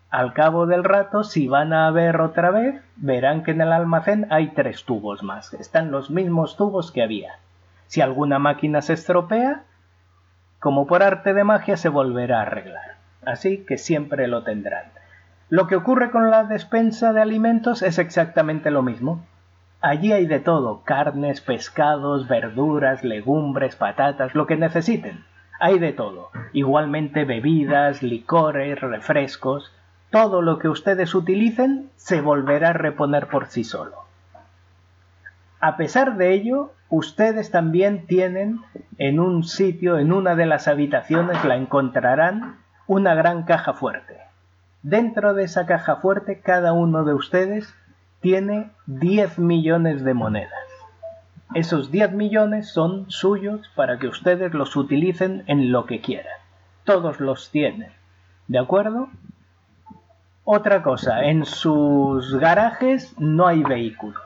al 0.10 0.32
cabo 0.32 0.68
del 0.68 0.86
rato, 0.86 1.26
si 1.26 1.50
van 1.50 1.74
a 1.74 1.92
ver 1.92 2.22
otra 2.22 2.50
vez, 2.50 2.82
verán 2.96 3.44
que 3.44 3.52
en 3.52 3.60
el 3.60 3.74
almacén 3.74 4.28
hay 4.30 4.48
tres 4.50 4.86
tubos 4.86 5.22
más. 5.22 5.54
Están 5.54 5.92
los 5.92 6.10
mismos 6.10 6.56
tubos 6.56 6.94
que 6.94 7.04
había. 7.04 7.34
Si 7.88 8.00
alguna 8.00 8.40
máquina 8.40 8.82
se 8.82 8.94
estropea, 8.94 9.64
como 10.60 10.88
por 10.88 11.04
arte 11.04 11.34
de 11.34 11.44
magia 11.44 11.76
se 11.76 11.90
volverá 11.90 12.40
a 12.40 12.44
arreglar. 12.44 12.96
Así 13.26 13.66
que 13.66 13.78
siempre 13.78 14.28
lo 14.28 14.44
tendrán. 14.44 15.01
Lo 15.52 15.68
que 15.68 15.76
ocurre 15.76 16.12
con 16.12 16.32
la 16.32 16.46
despensa 16.46 17.12
de 17.12 17.22
alimentos 17.22 17.82
es 17.82 18.00
exactamente 18.00 18.72
lo 18.72 18.84
mismo. 18.84 19.26
Allí 19.82 20.14
hay 20.14 20.26
de 20.26 20.40
todo, 20.40 20.84
carnes, 20.86 21.42
pescados, 21.42 22.30
verduras, 22.30 23.04
legumbres, 23.04 23.76
patatas, 23.76 24.34
lo 24.34 24.48
que 24.48 24.56
necesiten. 24.56 25.26
Hay 25.60 25.78
de 25.78 25.92
todo. 25.92 26.30
Igualmente 26.54 27.26
bebidas, 27.26 28.02
licores, 28.02 28.80
refrescos. 28.80 29.74
Todo 30.10 30.42
lo 30.42 30.58
que 30.58 30.70
ustedes 30.70 31.14
utilicen 31.14 31.90
se 31.98 32.22
volverá 32.22 32.70
a 32.70 32.74
reponer 32.74 33.28
por 33.28 33.48
sí 33.48 33.66
solo. 33.66 34.06
A 35.60 35.76
pesar 35.76 36.16
de 36.16 36.32
ello, 36.32 36.72
ustedes 36.88 37.52
también 37.52 38.08
tienen 38.08 38.62
en 38.98 39.20
un 39.20 39.44
sitio, 39.44 40.00
en 40.00 40.14
una 40.14 40.36
de 40.36 40.46
las 40.46 40.70
habitaciones, 40.70 41.44
la 41.44 41.58
encontrarán 41.58 42.56
una 42.88 43.16
gran 43.16 43.44
caja 43.44 43.74
fuerte. 43.74 44.31
Dentro 44.84 45.36
de 45.36 45.44
esa 45.44 45.68
caja 45.68 45.98
fuerte, 45.98 46.42
cada 46.42 46.74
uno 46.74 47.04
de 47.04 47.14
ustedes 47.14 47.72
tiene 48.20 48.72
10 48.88 49.38
millones 49.38 50.04
de 50.04 50.14
monedas. 50.14 50.52
Esos 51.54 51.92
10 51.92 52.14
millones 52.14 52.72
son 52.72 53.12
suyos 53.12 53.70
para 53.76 54.00
que 54.00 54.08
ustedes 54.08 54.54
los 54.54 54.76
utilicen 54.76 55.44
en 55.48 55.72
lo 55.72 55.86
que 55.86 56.02
quieran. 56.02 56.34
Todos 56.84 57.20
los 57.20 57.52
tienen. 57.52 57.92
¿De 58.48 58.58
acuerdo? 58.58 59.10
Otra 60.46 60.82
cosa, 60.82 61.26
en 61.26 61.46
sus 61.46 62.36
garajes 62.40 63.14
no 63.20 63.48
hay 63.48 63.64
vehículos. 63.64 64.24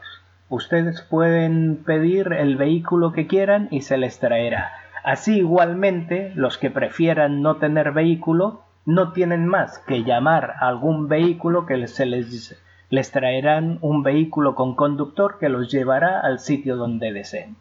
Ustedes 0.48 1.02
pueden 1.02 1.84
pedir 1.86 2.32
el 2.32 2.56
vehículo 2.56 3.12
que 3.12 3.28
quieran 3.28 3.68
y 3.72 3.82
se 3.82 3.98
les 3.98 4.20
traerá. 4.20 4.72
Así 5.04 5.40
igualmente, 5.40 6.32
los 6.36 6.58
que 6.58 6.72
prefieran 6.72 7.42
no 7.42 7.58
tener 7.58 7.92
vehículo 7.92 8.64
no 8.86 9.12
tienen 9.12 9.48
más 9.48 9.80
que 9.80 10.04
llamar 10.04 10.56
a 10.60 10.68
algún 10.68 11.08
vehículo 11.08 11.65
que 11.65 11.88
se 11.88 12.06
les 12.06 12.56
les 12.89 13.12
traerán 13.12 13.80
un 13.82 14.04
vehículo 14.04 14.56
con 14.56 14.75
conductor 14.75 15.38
que 15.39 15.50
los 15.50 15.72
llevará 15.72 16.20
al 16.20 16.39
sitio 16.39 16.77
donde 16.77 17.12
deseen. 17.12 17.56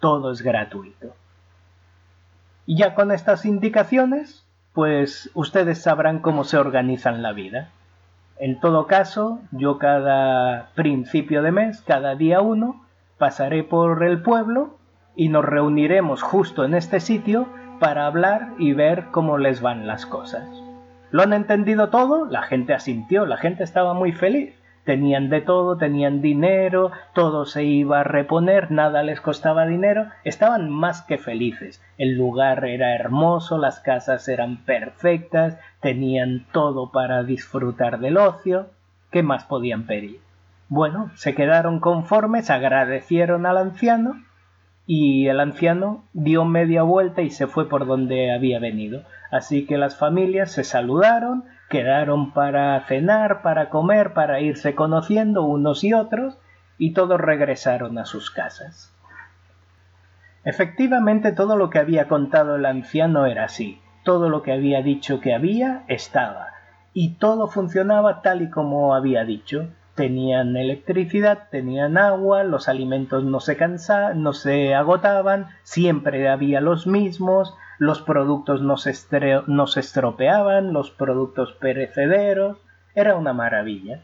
Todo 0.00 0.30
es 0.30 0.42
gratuito. 0.42 1.14
Y 2.66 2.76
ya 2.76 2.94
con 2.94 3.10
estas 3.10 3.46
indicaciones, 3.46 4.44
pues 4.74 5.30
ustedes 5.34 5.82
sabrán 5.82 6.18
cómo 6.18 6.44
se 6.44 6.58
organizan 6.58 7.22
la 7.22 7.32
vida. 7.32 7.70
En 8.38 8.60
todo 8.60 8.86
caso, 8.86 9.40
yo 9.50 9.78
cada 9.78 10.68
principio 10.74 11.42
de 11.42 11.52
mes, 11.52 11.80
cada 11.80 12.14
día 12.14 12.40
uno, 12.40 12.84
pasaré 13.16 13.64
por 13.64 14.04
el 14.04 14.20
pueblo 14.20 14.76
y 15.14 15.30
nos 15.30 15.44
reuniremos 15.44 16.22
justo 16.22 16.64
en 16.64 16.74
este 16.74 17.00
sitio 17.00 17.48
para 17.80 18.06
hablar 18.06 18.52
y 18.58 18.74
ver 18.74 19.06
cómo 19.10 19.38
les 19.38 19.62
van 19.62 19.86
las 19.86 20.04
cosas. 20.04 20.65
¿Lo 21.16 21.22
han 21.22 21.32
entendido 21.32 21.88
todo? 21.88 22.26
La 22.26 22.42
gente 22.42 22.74
asintió, 22.74 23.24
la 23.24 23.38
gente 23.38 23.64
estaba 23.64 23.94
muy 23.94 24.12
feliz. 24.12 24.54
Tenían 24.84 25.30
de 25.30 25.40
todo, 25.40 25.78
tenían 25.78 26.20
dinero, 26.20 26.92
todo 27.14 27.46
se 27.46 27.64
iba 27.64 28.00
a 28.00 28.04
reponer, 28.04 28.70
nada 28.70 29.02
les 29.02 29.22
costaba 29.22 29.64
dinero, 29.64 30.10
estaban 30.24 30.68
más 30.68 31.00
que 31.00 31.16
felices. 31.16 31.82
El 31.96 32.18
lugar 32.18 32.66
era 32.66 32.94
hermoso, 32.94 33.56
las 33.56 33.80
casas 33.80 34.28
eran 34.28 34.58
perfectas, 34.66 35.58
tenían 35.80 36.44
todo 36.52 36.92
para 36.92 37.22
disfrutar 37.22 37.98
del 37.98 38.18
ocio. 38.18 38.66
¿Qué 39.10 39.22
más 39.22 39.44
podían 39.44 39.86
pedir? 39.86 40.20
Bueno, 40.68 41.10
se 41.14 41.34
quedaron 41.34 41.80
conformes, 41.80 42.50
agradecieron 42.50 43.46
al 43.46 43.56
anciano 43.56 44.22
y 44.86 45.26
el 45.26 45.40
anciano 45.40 46.04
dio 46.12 46.44
media 46.44 46.82
vuelta 46.82 47.22
y 47.22 47.30
se 47.30 47.46
fue 47.46 47.68
por 47.68 47.86
donde 47.86 48.32
había 48.32 48.60
venido. 48.60 49.02
Así 49.30 49.66
que 49.66 49.78
las 49.78 49.98
familias 49.98 50.52
se 50.52 50.62
saludaron, 50.62 51.44
quedaron 51.68 52.32
para 52.32 52.80
cenar, 52.86 53.42
para 53.42 53.68
comer, 53.68 54.12
para 54.12 54.40
irse 54.40 54.74
conociendo 54.74 55.42
unos 55.42 55.82
y 55.82 55.92
otros, 55.92 56.38
y 56.78 56.92
todos 56.92 57.20
regresaron 57.20 57.98
a 57.98 58.04
sus 58.04 58.30
casas. 58.30 58.92
Efectivamente 60.44 61.32
todo 61.32 61.56
lo 61.56 61.70
que 61.70 61.80
había 61.80 62.06
contado 62.06 62.54
el 62.54 62.66
anciano 62.66 63.26
era 63.26 63.44
así, 63.44 63.80
todo 64.04 64.28
lo 64.28 64.42
que 64.42 64.52
había 64.52 64.80
dicho 64.82 65.18
que 65.18 65.34
había 65.34 65.82
estaba, 65.88 66.52
y 66.92 67.14
todo 67.14 67.48
funcionaba 67.48 68.22
tal 68.22 68.42
y 68.42 68.50
como 68.50 68.94
había 68.94 69.24
dicho. 69.24 69.68
Tenían 69.96 70.58
electricidad, 70.58 71.48
tenían 71.50 71.96
agua, 71.96 72.44
los 72.44 72.68
alimentos 72.68 73.24
no 73.24 73.40
se 73.40 73.56
cansaban, 73.56 74.22
no 74.22 74.34
se 74.34 74.74
agotaban, 74.74 75.46
siempre 75.62 76.28
había 76.28 76.60
los 76.60 76.86
mismos, 76.86 77.54
los 77.78 78.02
productos 78.02 78.60
no 78.60 78.76
se, 78.76 78.90
estropeaban, 78.90 80.74
los 80.74 80.90
productos 80.90 81.52
perecederos, 81.52 82.58
era 82.94 83.16
una 83.16 83.32
maravilla. 83.32 84.02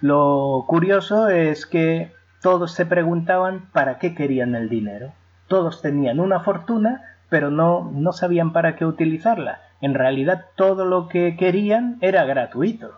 Lo 0.00 0.64
curioso 0.66 1.28
es 1.28 1.66
que 1.66 2.10
todos 2.40 2.72
se 2.72 2.86
preguntaban 2.86 3.68
para 3.72 3.98
qué 3.98 4.14
querían 4.14 4.54
el 4.54 4.70
dinero. 4.70 5.12
Todos 5.46 5.82
tenían 5.82 6.20
una 6.20 6.40
fortuna, 6.40 7.02
pero 7.28 7.50
no, 7.50 7.90
no 7.92 8.12
sabían 8.12 8.54
para 8.54 8.76
qué 8.76 8.86
utilizarla. 8.86 9.60
En 9.82 9.92
realidad 9.92 10.46
todo 10.56 10.86
lo 10.86 11.08
que 11.08 11.36
querían 11.36 11.98
era 12.00 12.24
gratuito. 12.24 12.92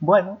Bueno, 0.00 0.40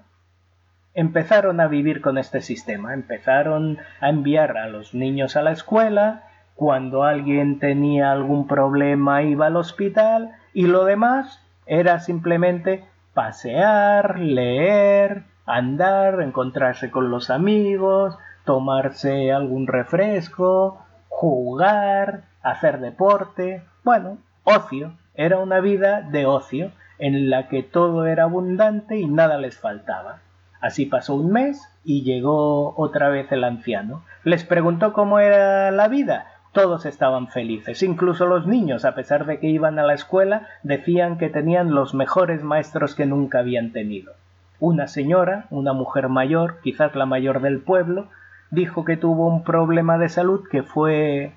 empezaron 0.96 1.60
a 1.60 1.68
vivir 1.68 2.00
con 2.00 2.16
este 2.16 2.40
sistema, 2.40 2.94
empezaron 2.94 3.78
a 4.00 4.08
enviar 4.08 4.56
a 4.56 4.66
los 4.66 4.94
niños 4.94 5.36
a 5.36 5.42
la 5.42 5.52
escuela, 5.52 6.24
cuando 6.54 7.04
alguien 7.04 7.58
tenía 7.58 8.10
algún 8.10 8.48
problema 8.48 9.22
iba 9.22 9.46
al 9.46 9.56
hospital 9.56 10.30
y 10.54 10.66
lo 10.66 10.86
demás 10.86 11.42
era 11.66 12.00
simplemente 12.00 12.82
pasear, 13.12 14.18
leer, 14.18 15.24
andar, 15.44 16.22
encontrarse 16.22 16.90
con 16.90 17.10
los 17.10 17.28
amigos, 17.28 18.18
tomarse 18.46 19.32
algún 19.32 19.66
refresco, 19.66 20.82
jugar, 21.08 22.22
hacer 22.42 22.80
deporte, 22.80 23.62
bueno, 23.84 24.16
ocio, 24.44 24.94
era 25.14 25.38
una 25.38 25.60
vida 25.60 26.00
de 26.00 26.24
ocio 26.24 26.72
en 26.98 27.28
la 27.28 27.48
que 27.48 27.62
todo 27.62 28.06
era 28.06 28.24
abundante 28.24 28.96
y 28.96 29.06
nada 29.06 29.36
les 29.36 29.58
faltaba. 29.58 30.20
Así 30.60 30.86
pasó 30.86 31.14
un 31.14 31.32
mes 31.32 31.60
y 31.84 32.02
llegó 32.02 32.74
otra 32.76 33.08
vez 33.08 33.30
el 33.32 33.44
anciano. 33.44 34.02
Les 34.24 34.44
preguntó 34.44 34.92
cómo 34.92 35.18
era 35.18 35.70
la 35.70 35.88
vida 35.88 36.26
todos 36.56 36.86
estaban 36.86 37.28
felices, 37.28 37.82
incluso 37.82 38.24
los 38.24 38.46
niños, 38.46 38.86
a 38.86 38.94
pesar 38.94 39.26
de 39.26 39.38
que 39.38 39.46
iban 39.46 39.78
a 39.78 39.82
la 39.82 39.92
escuela, 39.92 40.48
decían 40.62 41.18
que 41.18 41.28
tenían 41.28 41.74
los 41.74 41.92
mejores 41.92 42.42
maestros 42.42 42.94
que 42.94 43.04
nunca 43.04 43.40
habían 43.40 43.72
tenido. 43.72 44.14
Una 44.58 44.86
señora, 44.88 45.44
una 45.50 45.74
mujer 45.74 46.08
mayor, 46.08 46.60
quizás 46.62 46.94
la 46.94 47.04
mayor 47.04 47.42
del 47.42 47.60
pueblo, 47.60 48.08
dijo 48.50 48.86
que 48.86 48.96
tuvo 48.96 49.26
un 49.26 49.44
problema 49.44 49.98
de 49.98 50.08
salud 50.08 50.48
que 50.50 50.62
fue 50.62 51.34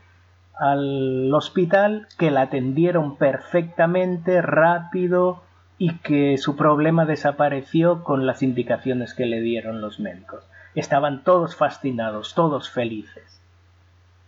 al 0.58 1.34
hospital, 1.34 2.08
que 2.18 2.32
la 2.32 2.44
atendieron 2.44 3.18
perfectamente, 3.18 4.42
rápido 4.42 5.42
y 5.80 5.98
que 6.00 6.38
su 6.38 6.58
problema 6.58 7.06
desapareció 7.06 8.04
con 8.04 8.28
las 8.28 8.44
indicaciones 8.44 9.14
que 9.14 9.26
le 9.26 9.40
dieron 9.40 9.82
los 9.82 10.00
médicos. 10.00 10.44
Estaban 10.76 11.24
todos 11.24 11.56
fascinados, 11.56 12.36
todos 12.36 12.70
felices. 12.70 13.42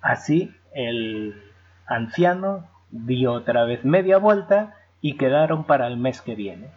Así 0.01 0.55
el 0.73 1.35
anciano 1.85 2.67
dio 2.89 3.33
otra 3.33 3.65
vez 3.65 3.83
media 3.83 4.17
vuelta 4.17 4.75
y 5.01 5.17
quedaron 5.17 5.65
para 5.65 5.87
el 5.87 5.97
mes 5.97 6.21
que 6.21 6.35
viene. 6.35 6.69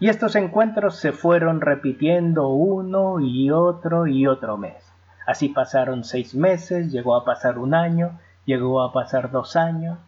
Y 0.00 0.08
estos 0.08 0.36
encuentros 0.36 0.96
se 0.96 1.12
fueron 1.12 1.60
repitiendo 1.60 2.48
uno 2.48 3.20
y 3.20 3.50
otro 3.50 4.06
y 4.06 4.26
otro 4.26 4.56
mes. 4.56 4.90
Así 5.26 5.50
pasaron 5.50 6.02
seis 6.02 6.34
meses, 6.34 6.90
llegó 6.90 7.14
a 7.14 7.26
pasar 7.26 7.58
un 7.58 7.74
año, 7.74 8.18
llegó 8.46 8.82
a 8.82 8.92
pasar 8.92 9.30
dos 9.30 9.54
años, 9.54 9.98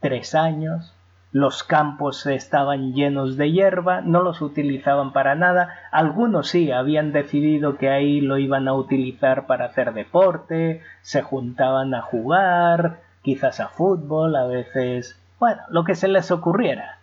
tres 0.00 0.34
años, 0.34 0.94
los 1.32 1.64
campos 1.64 2.26
estaban 2.26 2.92
llenos 2.92 3.38
de 3.38 3.50
hierba, 3.50 4.02
no 4.02 4.22
los 4.22 4.42
utilizaban 4.42 5.12
para 5.14 5.34
nada, 5.34 5.70
algunos 5.90 6.48
sí 6.48 6.70
habían 6.70 7.12
decidido 7.12 7.78
que 7.78 7.88
ahí 7.88 8.20
lo 8.20 8.36
iban 8.36 8.68
a 8.68 8.74
utilizar 8.74 9.46
para 9.46 9.64
hacer 9.64 9.94
deporte, 9.94 10.82
se 11.00 11.22
juntaban 11.22 11.94
a 11.94 12.02
jugar, 12.02 13.00
quizás 13.22 13.60
a 13.60 13.68
fútbol, 13.68 14.36
a 14.36 14.44
veces, 14.44 15.18
bueno, 15.40 15.62
lo 15.70 15.84
que 15.84 15.94
se 15.94 16.08
les 16.08 16.30
ocurriera. 16.30 16.98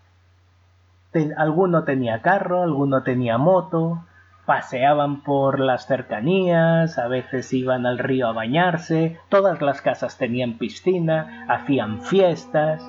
alguno 1.35 1.83
tenía 1.83 2.21
carro, 2.21 2.61
alguno 2.61 3.01
tenía 3.01 3.39
moto, 3.39 4.05
paseaban 4.45 5.21
por 5.23 5.59
las 5.59 5.87
cercanías, 5.87 6.99
a 6.99 7.07
veces 7.07 7.51
iban 7.51 7.87
al 7.87 7.97
río 7.97 8.27
a 8.27 8.33
bañarse, 8.33 9.17
todas 9.29 9.59
las 9.63 9.81
casas 9.81 10.19
tenían 10.19 10.59
piscina, 10.59 11.45
hacían 11.49 12.01
fiestas, 12.01 12.83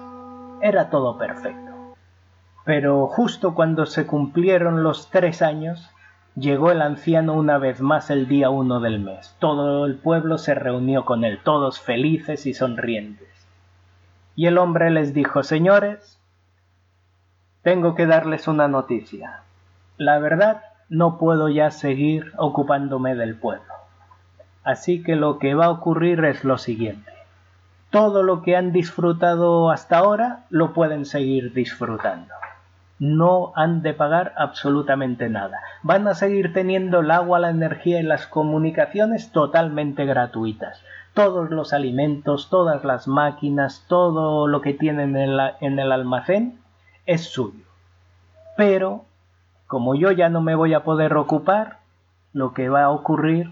era 0.63 0.91
todo 0.91 1.19
perfecto. 1.19 1.97
Pero 2.65 3.07
justo 3.07 3.55
cuando 3.55 3.87
se 3.87 4.07
cumplieron 4.07 4.83
los 4.83 5.11
tres 5.11 5.43
años, 5.43 5.91
llegó 6.37 6.71
el 6.71 6.83
anciano 6.83 7.35
una 7.35 7.59
vez 7.59 7.81
más 7.81 8.11
el 8.11 8.29
día 8.29 8.51
uno 8.51 8.81
del 8.81 9.01
mes. 9.01 9.35
Todo 9.39 9.87
el 9.87 9.97
pueblo 9.97 10.39
se 10.39 10.55
reunió 10.55 11.05
con 11.05 11.25
él, 11.25 11.41
todos 11.43 11.81
felices 11.81 12.47
y 12.47 12.55
sonrientes. 12.55 13.29
Y 14.37 14.47
el 14.47 14.59
hombre 14.59 14.91
les 14.91 15.13
dijo, 15.13 15.43
señores, 15.43 16.19
tengo 17.63 17.95
que 17.95 18.07
darles 18.07 18.49
una 18.49 18.69
noticia. 18.69 19.43
La 19.97 20.19
verdad 20.19 20.63
no 20.89 21.19
puedo 21.19 21.49
ya 21.49 21.71
seguir 21.71 22.33
ocupándome 22.37 23.15
del 23.15 23.37
pueblo. 23.37 23.73
Así 24.65 25.03
que 25.03 25.17
lo 25.17 25.39
que 25.39 25.55
va 25.55 25.67
a 25.67 25.71
ocurrir 25.71 26.25
es 26.25 26.45
lo 26.45 26.59
siguiente. 26.59 27.11
Todo 27.91 28.23
lo 28.23 28.43
que 28.43 28.57
han 28.57 28.71
disfrutado 28.71 29.71
hasta 29.71 29.99
ahora 29.99 30.45
lo 30.49 30.73
pueden 30.73 31.05
seguir 31.05 31.53
disfrutando. 31.53 32.33
No 33.01 33.53
han 33.57 33.83
de 33.83 33.95
pagar 33.95 34.33
absolutamente 34.37 35.29
nada. 35.29 35.59
Van 35.83 36.07
a 36.07 36.15
seguir 36.15 36.53
teniendo 36.53 37.01
el 37.01 37.11
agua, 37.11 37.41
la 37.41 37.51
energía 37.51 37.99
y 37.99 38.05
las 38.05 38.29
comunicaciones 38.29 39.33
totalmente 39.33 40.05
gratuitas. 40.05 40.85
Todos 41.15 41.51
los 41.51 41.73
alimentos, 41.73 42.49
todas 42.49 42.85
las 42.85 43.09
máquinas, 43.09 43.85
todo 43.89 44.47
lo 44.47 44.61
que 44.61 44.75
tienen 44.75 45.17
en, 45.17 45.79
el 45.79 45.93
almacén 45.93 46.61
es 47.07 47.25
suyo. 47.25 47.65
Pero 48.57 49.05
como 49.67 49.97
yo 49.97 50.13
ya 50.13 50.29
no 50.29 50.41
me 50.41 50.55
voy 50.55 50.75
a 50.75 50.85
poder 50.85 51.17
ocupar, 51.17 51.79
lo 52.33 52.55
que 52.55 52.69
va 52.69 52.85
a 52.85 52.91
ocurrir 52.91 53.51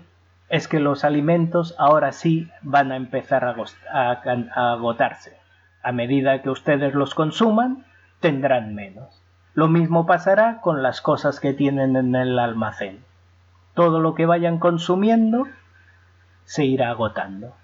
es 0.49 0.69
que 0.69 0.81
los 0.81 1.05
alimentos 1.05 1.75
ahora 1.78 2.12
sí 2.12 2.50
van 2.62 2.93
a 2.93 2.97
empezar 2.97 3.45
a, 3.45 4.73
agotarse. 4.73 5.37
A 5.83 5.93
medida 5.93 6.43
que 6.43 6.50
ustedes 6.50 6.95
los 6.95 7.14
consuman, 7.14 7.85
tendrán 8.21 8.75
menos. 8.75 9.23
Lo 9.55 9.69
mismo 9.69 10.07
pasará 10.07 10.61
con 10.61 10.83
las 10.83 11.00
cosas 11.00 11.40
que 11.40 11.52
tienen 11.52 11.97
en 11.97 12.14
el 12.14 12.38
almacén. 12.38 13.05
Todo 13.75 14.00
lo 14.00 14.14
que 14.14 14.26
vayan 14.26 14.59
consumiendo 14.59 15.47
se 16.45 16.64
irá 16.64 16.90
agotando. 16.90 17.55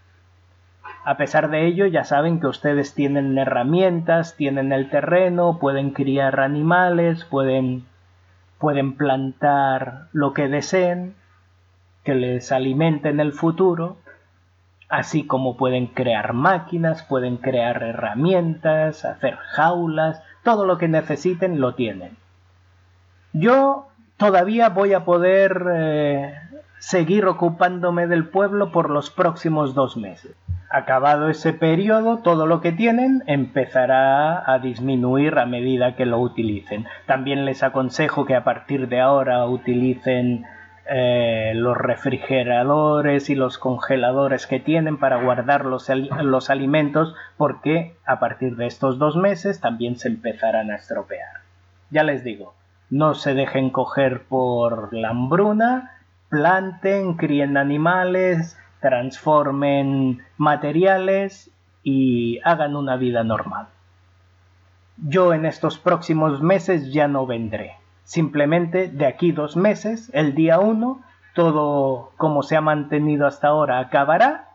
A 1.04 1.16
pesar 1.16 1.50
de 1.50 1.66
ello, 1.66 1.86
ya 1.86 2.04
saben 2.04 2.40
que 2.40 2.46
ustedes 2.46 2.94
tienen 2.94 3.36
herramientas, 3.38 4.36
tienen 4.36 4.72
el 4.72 4.90
terreno, 4.90 5.58
pueden 5.58 5.90
criar 5.90 6.40
animales, 6.40 7.24
pueden 7.24 7.86
pueden 8.58 8.96
plantar 8.96 10.06
lo 10.12 10.32
que 10.32 10.48
deseen, 10.48 11.14
que 12.04 12.14
les 12.14 12.52
alimente 12.52 13.08
en 13.08 13.20
el 13.20 13.32
futuro, 13.32 13.96
así 14.88 15.26
como 15.26 15.56
pueden 15.56 15.86
crear 15.88 16.34
máquinas, 16.34 17.02
pueden 17.02 17.38
crear 17.38 17.82
herramientas, 17.82 19.04
hacer 19.04 19.36
jaulas, 19.36 20.22
todo 20.42 20.66
lo 20.66 20.78
que 20.78 20.88
necesiten 20.88 21.60
lo 21.60 21.74
tienen. 21.74 22.16
Yo 23.32 23.88
todavía 24.16 24.68
voy 24.68 24.92
a 24.92 25.04
poder 25.04 25.64
eh, 25.74 26.34
seguir 26.78 27.26
ocupándome 27.26 28.06
del 28.06 28.28
pueblo 28.28 28.70
por 28.70 28.90
los 28.90 29.10
próximos 29.10 29.74
dos 29.74 29.96
meses. 29.96 30.36
Acabado 30.70 31.28
ese 31.28 31.52
periodo, 31.52 32.18
todo 32.18 32.46
lo 32.46 32.60
que 32.60 32.72
tienen 32.72 33.22
empezará 33.26 34.50
a 34.50 34.58
disminuir 34.58 35.38
a 35.38 35.46
medida 35.46 35.96
que 35.96 36.04
lo 36.04 36.18
utilicen. 36.18 36.86
También 37.06 37.44
les 37.44 37.62
aconsejo 37.62 38.24
que 38.26 38.34
a 38.34 38.44
partir 38.44 38.88
de 38.88 39.00
ahora 39.00 39.46
utilicen 39.46 40.44
eh, 40.90 41.52
los 41.54 41.76
refrigeradores 41.76 43.30
y 43.30 43.34
los 43.34 43.56
congeladores 43.58 44.46
que 44.46 44.60
tienen 44.60 44.98
para 44.98 45.22
guardar 45.22 45.64
los, 45.64 45.88
los 45.88 46.50
alimentos 46.50 47.14
porque 47.36 47.96
a 48.04 48.18
partir 48.18 48.56
de 48.56 48.66
estos 48.66 48.98
dos 48.98 49.16
meses 49.16 49.60
también 49.60 49.96
se 49.96 50.08
empezarán 50.08 50.70
a 50.70 50.76
estropear. 50.76 51.40
Ya 51.90 52.02
les 52.02 52.22
digo, 52.22 52.54
no 52.90 53.14
se 53.14 53.34
dejen 53.34 53.70
coger 53.70 54.24
por 54.24 54.92
la 54.92 55.10
hambruna, 55.10 55.98
planten, 56.28 57.14
críen 57.14 57.56
animales, 57.56 58.58
transformen 58.80 60.22
materiales 60.36 61.50
y 61.82 62.40
hagan 62.44 62.76
una 62.76 62.96
vida 62.96 63.24
normal. 63.24 63.68
Yo 64.96 65.32
en 65.32 65.46
estos 65.46 65.78
próximos 65.78 66.42
meses 66.42 66.92
ya 66.92 67.08
no 67.08 67.26
vendré. 67.26 67.76
Simplemente 68.04 68.88
de 68.88 69.06
aquí 69.06 69.32
dos 69.32 69.56
meses, 69.56 70.10
el 70.14 70.34
día 70.34 70.60
uno, 70.60 71.00
todo 71.34 72.12
como 72.16 72.42
se 72.42 72.56
ha 72.56 72.60
mantenido 72.60 73.26
hasta 73.26 73.48
ahora 73.48 73.78
acabará. 73.80 74.48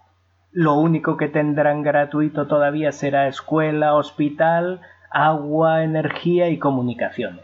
Lo 0.51 0.75
único 0.75 1.17
que 1.17 1.27
tendrán 1.27 1.83
gratuito 1.83 2.47
todavía 2.47 2.91
será 2.91 3.27
escuela, 3.27 3.95
hospital, 3.95 4.81
agua, 5.09 5.83
energía 5.83 6.49
y 6.49 6.57
comunicaciones. 6.59 7.43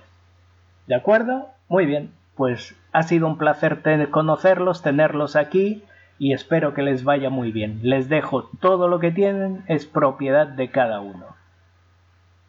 ¿De 0.87 0.95
acuerdo? 0.95 1.49
Muy 1.67 1.85
bien. 1.85 2.11
Pues 2.35 2.75
ha 2.91 3.03
sido 3.03 3.27
un 3.27 3.37
placer 3.37 3.81
conocerlos, 4.11 4.81
tenerlos 4.81 5.35
aquí 5.35 5.83
y 6.19 6.33
espero 6.33 6.73
que 6.73 6.83
les 6.83 7.03
vaya 7.03 7.29
muy 7.29 7.51
bien. 7.51 7.79
Les 7.81 8.09
dejo 8.09 8.43
todo 8.59 8.87
lo 8.87 8.99
que 8.99 9.11
tienen, 9.11 9.63
es 9.67 9.85
propiedad 9.85 10.47
de 10.47 10.69
cada 10.69 10.99
uno. 10.99 11.25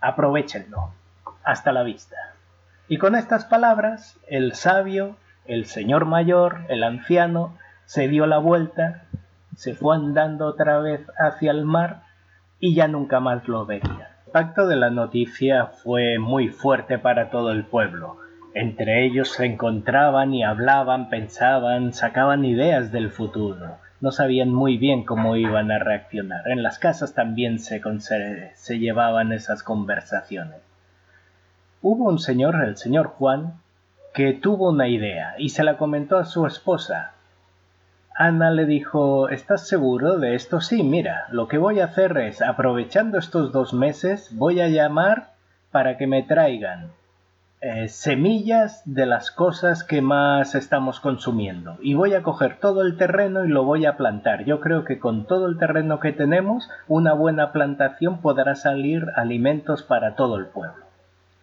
Aprovechenlo. 0.00 0.90
Hasta 1.42 1.72
la 1.72 1.82
vista. 1.82 2.16
Y 2.88 2.98
con 2.98 3.16
estas 3.16 3.44
palabras, 3.44 4.16
el 4.28 4.52
sabio, 4.52 5.16
el 5.44 5.66
señor 5.66 6.04
mayor, 6.04 6.60
el 6.68 6.84
anciano, 6.84 7.58
se 7.84 8.06
dio 8.06 8.26
la 8.26 8.38
vuelta, 8.38 9.02
se 9.56 9.74
fue 9.74 9.96
andando 9.96 10.46
otra 10.46 10.78
vez 10.78 11.00
hacia 11.18 11.50
el 11.50 11.64
mar 11.64 12.02
y 12.60 12.76
ya 12.76 12.86
nunca 12.86 13.18
más 13.18 13.48
lo 13.48 13.66
vería. 13.66 14.18
El 14.20 14.26
impacto 14.28 14.68
de 14.68 14.76
la 14.76 14.90
noticia 14.90 15.66
fue 15.66 16.20
muy 16.20 16.48
fuerte 16.48 16.98
para 16.98 17.30
todo 17.30 17.50
el 17.50 17.64
pueblo. 17.64 18.18
Entre 18.54 19.04
ellos 19.04 19.32
se 19.32 19.46
encontraban 19.46 20.32
y 20.32 20.44
hablaban, 20.44 21.08
pensaban, 21.08 21.92
sacaban 21.92 22.44
ideas 22.44 22.92
del 22.92 23.10
futuro. 23.10 23.78
No 24.00 24.12
sabían 24.12 24.52
muy 24.52 24.78
bien 24.78 25.04
cómo 25.04 25.34
iban 25.34 25.72
a 25.72 25.80
reaccionar. 25.80 26.48
En 26.48 26.62
las 26.62 26.78
casas 26.78 27.14
también 27.14 27.58
se 27.58 28.78
llevaban 28.78 29.32
esas 29.32 29.64
conversaciones. 29.64 30.65
Hubo 31.88 32.08
un 32.08 32.18
señor, 32.18 32.56
el 32.64 32.76
señor 32.76 33.06
Juan, 33.06 33.60
que 34.12 34.32
tuvo 34.32 34.70
una 34.70 34.88
idea 34.88 35.36
y 35.38 35.50
se 35.50 35.62
la 35.62 35.76
comentó 35.76 36.18
a 36.18 36.24
su 36.24 36.44
esposa. 36.44 37.12
Ana 38.12 38.50
le 38.50 38.66
dijo 38.66 39.28
¿Estás 39.28 39.68
seguro 39.68 40.18
de 40.18 40.34
esto? 40.34 40.60
Sí, 40.60 40.82
mira, 40.82 41.26
lo 41.30 41.46
que 41.46 41.58
voy 41.58 41.78
a 41.78 41.84
hacer 41.84 42.18
es, 42.18 42.42
aprovechando 42.42 43.18
estos 43.18 43.52
dos 43.52 43.72
meses, 43.72 44.30
voy 44.32 44.60
a 44.60 44.66
llamar 44.66 45.34
para 45.70 45.96
que 45.96 46.08
me 46.08 46.24
traigan 46.24 46.90
eh, 47.60 47.86
semillas 47.86 48.82
de 48.84 49.06
las 49.06 49.30
cosas 49.30 49.84
que 49.84 50.02
más 50.02 50.56
estamos 50.56 50.98
consumiendo 50.98 51.76
y 51.80 51.94
voy 51.94 52.14
a 52.14 52.24
coger 52.24 52.58
todo 52.58 52.82
el 52.82 52.96
terreno 52.96 53.44
y 53.44 53.48
lo 53.48 53.62
voy 53.62 53.86
a 53.86 53.96
plantar. 53.96 54.44
Yo 54.44 54.58
creo 54.58 54.82
que 54.82 54.98
con 54.98 55.28
todo 55.28 55.46
el 55.46 55.56
terreno 55.56 56.00
que 56.00 56.10
tenemos, 56.10 56.68
una 56.88 57.12
buena 57.12 57.52
plantación 57.52 58.20
podrá 58.22 58.56
salir 58.56 59.06
alimentos 59.14 59.84
para 59.84 60.16
todo 60.16 60.36
el 60.36 60.46
pueblo. 60.46 60.85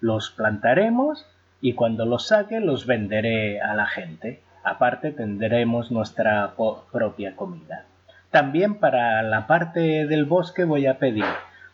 Los 0.04 0.32
plantaremos 0.32 1.26
y 1.62 1.76
cuando 1.76 2.06
los 2.06 2.28
saque 2.28 2.60
los 2.60 2.86
venderé 2.86 3.62
a 3.62 3.74
la 3.74 3.86
gente. 3.86 4.42
Aparte 4.62 5.12
tendremos 5.12 5.92
nuestra 5.92 6.56
propia 6.92 7.38
comida. 7.38 7.86
También 8.30 8.80
para 8.82 9.24
la 9.24 9.48
parte 9.48 10.06
del 10.06 10.26
bosque 10.26 10.66
voy 10.66 10.88
a 10.88 11.00
pedir 11.00 11.24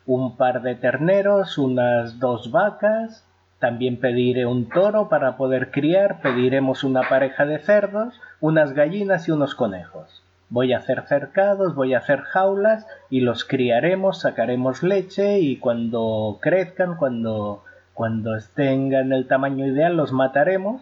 un 0.06 0.38
par 0.38 0.62
de 0.62 0.76
terneros, 0.76 1.58
unas 1.58 2.20
dos 2.20 2.52
vacas, 2.52 3.26
también 3.58 4.00
pediré 4.00 4.46
un 4.46 4.70
toro 4.70 5.10
para 5.10 5.36
poder 5.36 5.72
criar, 5.72 6.22
pediremos 6.22 6.84
una 6.84 7.10
pareja 7.10 7.48
de 7.48 7.58
cerdos, 7.58 8.14
unas 8.42 8.74
gallinas 8.74 9.28
y 9.28 9.32
unos 9.32 9.56
conejos. 9.56 10.22
Voy 10.50 10.74
a 10.74 10.78
hacer 10.78 11.02
cercados, 11.08 11.74
voy 11.74 11.96
a 11.96 11.98
hacer 11.98 12.22
jaulas 12.22 12.86
y 13.10 13.22
los 13.22 13.44
criaremos, 13.44 14.22
sacaremos 14.22 14.84
leche 14.84 15.40
y 15.40 15.58
cuando 15.58 16.38
crezcan, 16.42 16.96
cuando, 16.96 17.64
cuando 18.00 18.32
tengan 18.56 19.12
el 19.12 19.28
tamaño 19.28 19.68
ideal, 19.68 19.98
los 19.98 20.14
mataremos 20.14 20.82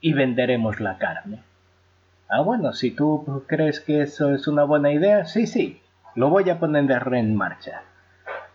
y 0.00 0.14
venderemos 0.14 0.80
la 0.80 0.98
carne. 0.98 1.44
Ah, 2.28 2.40
bueno, 2.40 2.72
si 2.72 2.90
tú 2.90 3.44
crees 3.46 3.78
que 3.78 4.02
eso 4.02 4.34
es 4.34 4.48
una 4.48 4.64
buena 4.64 4.90
idea, 4.90 5.26
sí, 5.26 5.46
sí, 5.46 5.80
lo 6.16 6.28
voy 6.28 6.50
a 6.50 6.58
poner 6.58 6.90
en 6.90 7.36
marcha. 7.36 7.82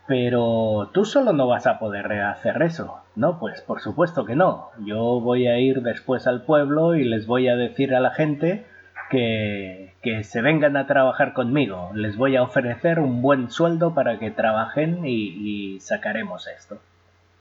Pero 0.07 0.89
tú 0.93 1.05
solo 1.05 1.31
no 1.31 1.47
vas 1.47 1.65
a 1.67 1.79
poder 1.79 2.11
hacer 2.23 2.61
eso. 2.63 2.97
No, 3.15 3.39
pues 3.39 3.61
por 3.61 3.79
supuesto 3.79 4.25
que 4.25 4.35
no. 4.35 4.71
Yo 4.83 5.21
voy 5.21 5.47
a 5.47 5.57
ir 5.59 5.81
después 5.81 6.27
al 6.27 6.41
pueblo 6.41 6.95
y 6.95 7.05
les 7.05 7.25
voy 7.25 7.47
a 7.47 7.55
decir 7.55 7.95
a 7.95 8.01
la 8.01 8.11
gente 8.11 8.65
que, 9.09 9.93
que 10.01 10.25
se 10.25 10.41
vengan 10.41 10.75
a 10.75 10.85
trabajar 10.85 11.31
conmigo. 11.31 11.91
Les 11.93 12.17
voy 12.17 12.35
a 12.35 12.43
ofrecer 12.43 12.99
un 12.99 13.21
buen 13.21 13.49
sueldo 13.49 13.93
para 13.93 14.19
que 14.19 14.31
trabajen 14.31 15.05
y, 15.05 15.75
y 15.75 15.79
sacaremos 15.79 16.49
esto. 16.49 16.77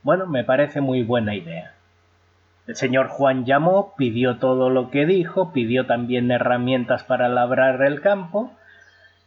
Bueno, 0.03 0.27
me 0.27 0.45
parece 0.45 0.81
muy 0.81 1.03
buena 1.03 1.35
idea. 1.35 1.73
El 2.67 2.77
señor 2.77 3.09
Juan 3.09 3.45
llamó, 3.45 3.95
pidió 3.97 4.39
todo 4.39 4.71
lo 4.71 4.91
que 4.91 5.05
dijo, 5.05 5.53
pidió 5.53 5.87
también 5.87 6.31
herramientas 6.31 7.05
para 7.05 7.29
labrar 7.29 7.83
el 7.83 8.01
campo 8.01 8.53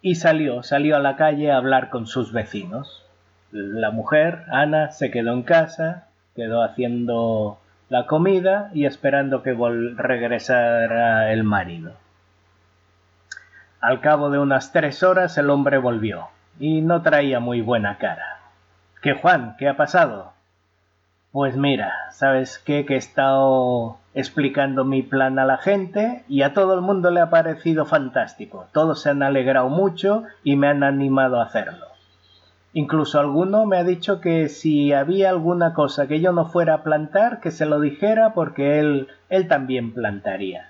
y 0.01 0.15
salió, 0.15 0.63
salió 0.63 0.95
a 0.95 0.99
la 0.99 1.15
calle 1.15 1.51
a 1.51 1.57
hablar 1.57 1.89
con 1.89 2.07
sus 2.07 2.31
vecinos. 2.31 3.05
La 3.51 3.91
mujer, 3.91 4.45
Ana, 4.49 4.91
se 4.91 5.11
quedó 5.11 5.33
en 5.33 5.43
casa, 5.43 6.07
quedó 6.35 6.63
haciendo 6.63 7.59
la 7.89 8.07
comida 8.07 8.71
y 8.73 8.85
esperando 8.85 9.43
que 9.43 9.53
regresara 9.95 11.31
el 11.31 11.43
marido. 11.43 11.93
Al 13.79 13.99
cabo 13.99 14.29
de 14.29 14.39
unas 14.39 14.71
tres 14.71 15.03
horas 15.03 15.37
el 15.37 15.49
hombre 15.49 15.77
volvió 15.77 16.29
y 16.59 16.81
no 16.81 17.01
traía 17.01 17.39
muy 17.39 17.61
buena 17.61 17.97
cara. 17.97 18.39
¿Qué 19.01 19.13
Juan? 19.13 19.55
¿Qué 19.59 19.67
ha 19.67 19.75
pasado? 19.75 20.33
Pues 21.33 21.57
mira, 21.57 21.91
¿sabes 22.11 22.59
qué? 22.59 22.85
Que 22.85 22.93
he 22.93 22.97
estado 22.97 23.97
explicando 24.13 24.85
mi 24.85 25.01
plan 25.01 25.39
a 25.39 25.45
la 25.45 25.57
gente 25.57 26.23
y 26.27 26.43
a 26.43 26.53
todo 26.53 26.75
el 26.75 26.81
mundo 26.81 27.09
le 27.09 27.21
ha 27.21 27.31
parecido 27.31 27.87
fantástico. 27.87 28.67
Todos 28.71 29.01
se 29.01 29.09
han 29.09 29.23
alegrado 29.23 29.67
mucho 29.67 30.25
y 30.43 30.57
me 30.57 30.67
han 30.67 30.83
animado 30.83 31.41
a 31.41 31.45
hacerlo. 31.45 31.87
Incluso 32.73 33.19
alguno 33.19 33.65
me 33.65 33.77
ha 33.77 33.83
dicho 33.83 34.21
que 34.21 34.47
si 34.47 34.93
había 34.93 35.31
alguna 35.31 35.73
cosa 35.73 36.05
que 36.05 36.21
yo 36.21 36.33
no 36.33 36.45
fuera 36.45 36.75
a 36.75 36.83
plantar, 36.83 37.39
que 37.39 37.49
se 37.49 37.65
lo 37.65 37.79
dijera 37.79 38.35
porque 38.35 38.77
él, 38.77 39.07
él 39.29 39.47
también 39.47 39.91
plantaría. 39.91 40.69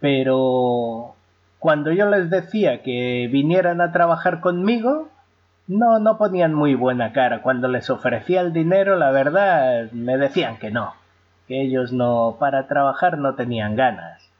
Pero 0.00 1.14
cuando 1.60 1.92
yo 1.92 2.10
les 2.10 2.30
decía 2.30 2.82
que 2.82 3.28
vinieran 3.30 3.80
a 3.80 3.92
trabajar 3.92 4.40
conmigo, 4.40 5.08
no, 5.66 5.98
no 5.98 6.18
ponían 6.18 6.54
muy 6.54 6.74
buena 6.74 7.12
cara. 7.12 7.42
Cuando 7.42 7.68
les 7.68 7.90
ofrecía 7.90 8.40
el 8.40 8.52
dinero, 8.52 8.96
la 8.96 9.10
verdad, 9.10 9.90
me 9.92 10.16
decían 10.18 10.58
que 10.58 10.70
no, 10.70 10.94
que 11.48 11.62
ellos 11.62 11.92
no, 11.92 12.36
para 12.38 12.66
trabajar 12.66 13.18
no 13.18 13.34
tenían 13.34 13.76
ganas. 13.76 14.30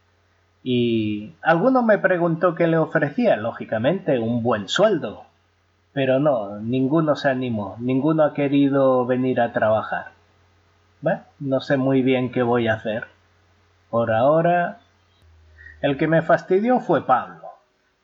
Y 0.63 1.35
alguno 1.43 1.83
me 1.83 1.99
preguntó 1.99 2.55
qué 2.55 2.67
le 2.67 2.79
ofrecía, 2.79 3.37
lógicamente, 3.37 4.19
un 4.19 4.43
buen 4.43 4.69
sueldo. 4.69 5.25
Pero 5.93 6.19
no, 6.19 6.59
ninguno 6.59 7.15
se 7.17 7.31
animó, 7.31 7.77
ninguno 7.79 8.25
ha 8.25 8.35
querido 8.35 9.07
venir 9.07 9.41
a 9.41 9.53
trabajar. 9.53 10.07
Bueno, 11.01 11.21
no 11.39 11.61
sé 11.61 11.77
muy 11.77 12.03
bien 12.03 12.33
qué 12.33 12.43
voy 12.43 12.67
a 12.67 12.75
hacer. 12.75 13.07
Por 13.91 14.11
ahora, 14.11 14.79
el 15.83 15.97
que 15.99 16.09
me 16.09 16.23
fastidió 16.23 16.81
fue 16.81 17.07
Pablo. 17.07 17.43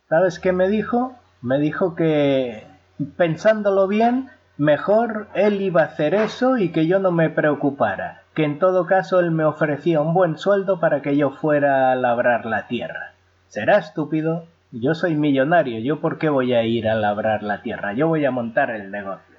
¿Sabes 0.09 0.39
qué 0.39 0.53
me 0.53 0.69
dijo? 0.69 1.17
Me 1.41 1.59
dijo 1.59 1.95
que 1.95 2.67
pensándolo 3.05 3.89
bien, 3.89 4.29
mejor 4.57 5.29
él 5.35 5.61
iba 5.61 5.83
a 5.83 5.87
hacer 5.87 6.15
eso 6.15 6.59
y 6.59 6.71
que 6.71 6.87
yo 6.87 6.99
no 6.99 7.11
me 7.13 7.31
preocupara, 7.31 8.23
que 8.35 8.45
en 8.45 8.59
todo 8.59 8.87
caso 8.87 9.21
él 9.21 9.31
me 9.31 9.45
ofrecía 9.45 10.01
un 10.01 10.15
buen 10.15 10.37
sueldo 10.37 10.81
para 10.81 11.03
que 11.03 11.17
yo 11.17 11.31
fuera 11.31 11.93
a 11.93 11.97
labrar 11.97 12.47
la 12.47 12.67
tierra. 12.67 13.13
¿Será 13.49 13.79
estúpido? 13.79 14.45
Yo 14.73 14.95
soy 14.95 15.17
millonario, 15.17 15.81
¿yo 15.81 16.01
por 16.01 16.19
qué 16.19 16.29
voy 16.29 16.55
a 16.55 16.63
ir 16.63 16.89
a 16.89 16.95
labrar 16.95 17.43
la 17.43 17.63
tierra? 17.63 17.93
Yo 17.95 18.07
voy 18.07 18.25
a 18.25 18.31
montar 18.31 18.71
el 18.71 18.91
negocio. 18.91 19.37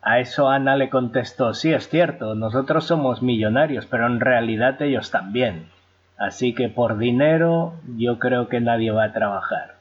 A 0.00 0.18
eso 0.18 0.48
Ana 0.48 0.76
le 0.76 0.88
contestó, 0.88 1.54
sí 1.54 1.72
es 1.72 1.88
cierto, 1.88 2.34
nosotros 2.34 2.84
somos 2.84 3.22
millonarios, 3.22 3.86
pero 3.86 4.06
en 4.06 4.20
realidad 4.20 4.80
ellos 4.80 5.10
también. 5.10 5.68
Así 6.16 6.54
que 6.54 6.68
por 6.68 6.98
dinero 6.98 7.74
yo 7.96 8.18
creo 8.18 8.48
que 8.48 8.60
nadie 8.60 8.90
va 8.90 9.04
a 9.04 9.12
trabajar. 9.12 9.71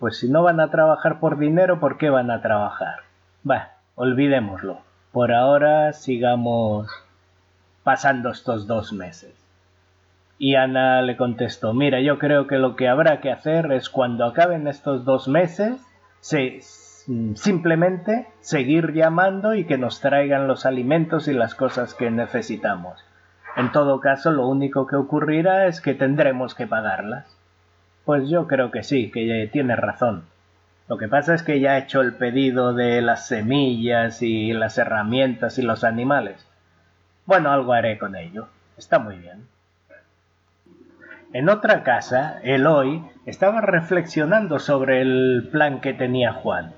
Pues 0.00 0.18
si 0.18 0.30
no 0.30 0.42
van 0.42 0.60
a 0.60 0.70
trabajar 0.70 1.20
por 1.20 1.38
dinero, 1.38 1.78
¿por 1.78 1.98
qué 1.98 2.08
van 2.08 2.30
a 2.30 2.40
trabajar? 2.40 3.00
Bah, 3.42 3.72
olvidémoslo. 3.96 4.78
Por 5.12 5.30
ahora 5.30 5.92
sigamos 5.92 6.88
pasando 7.84 8.30
estos 8.30 8.66
dos 8.66 8.94
meses. 8.94 9.34
Y 10.38 10.54
Ana 10.54 11.02
le 11.02 11.18
contestó, 11.18 11.74
mira, 11.74 12.00
yo 12.00 12.18
creo 12.18 12.46
que 12.46 12.56
lo 12.56 12.76
que 12.76 12.88
habrá 12.88 13.20
que 13.20 13.30
hacer 13.30 13.70
es 13.72 13.90
cuando 13.90 14.24
acaben 14.24 14.68
estos 14.68 15.04
dos 15.04 15.28
meses, 15.28 15.78
simplemente 17.34 18.26
seguir 18.40 18.94
llamando 18.94 19.54
y 19.54 19.66
que 19.66 19.76
nos 19.76 20.00
traigan 20.00 20.48
los 20.48 20.64
alimentos 20.64 21.28
y 21.28 21.34
las 21.34 21.54
cosas 21.54 21.92
que 21.92 22.10
necesitamos. 22.10 23.04
En 23.54 23.70
todo 23.70 24.00
caso, 24.00 24.30
lo 24.30 24.48
único 24.48 24.86
que 24.86 24.96
ocurrirá 24.96 25.66
es 25.66 25.82
que 25.82 25.92
tendremos 25.92 26.54
que 26.54 26.66
pagarlas. 26.66 27.36
Pues 28.04 28.28
yo 28.28 28.46
creo 28.46 28.70
que 28.70 28.82
sí, 28.82 29.10
que 29.10 29.48
tiene 29.52 29.76
razón. 29.76 30.24
Lo 30.90 30.98
que 30.98 31.06
pasa 31.06 31.34
es 31.34 31.44
que 31.44 31.60
ya 31.60 31.76
he 31.76 31.82
hecho 31.82 32.00
el 32.00 32.14
pedido 32.14 32.74
de 32.74 33.00
las 33.00 33.28
semillas 33.28 34.22
y 34.22 34.52
las 34.52 34.76
herramientas 34.76 35.56
y 35.58 35.62
los 35.62 35.84
animales. 35.84 36.44
Bueno, 37.26 37.52
algo 37.52 37.72
haré 37.72 37.96
con 37.96 38.16
ello. 38.16 38.48
Está 38.76 38.98
muy 38.98 39.16
bien. 39.16 39.46
En 41.32 41.48
otra 41.48 41.84
casa, 41.84 42.40
Eloy 42.42 43.04
estaba 43.24 43.60
reflexionando 43.60 44.58
sobre 44.58 45.00
el 45.00 45.48
plan 45.52 45.80
que 45.80 45.94
tenía 45.94 46.32
Juan. 46.32 46.72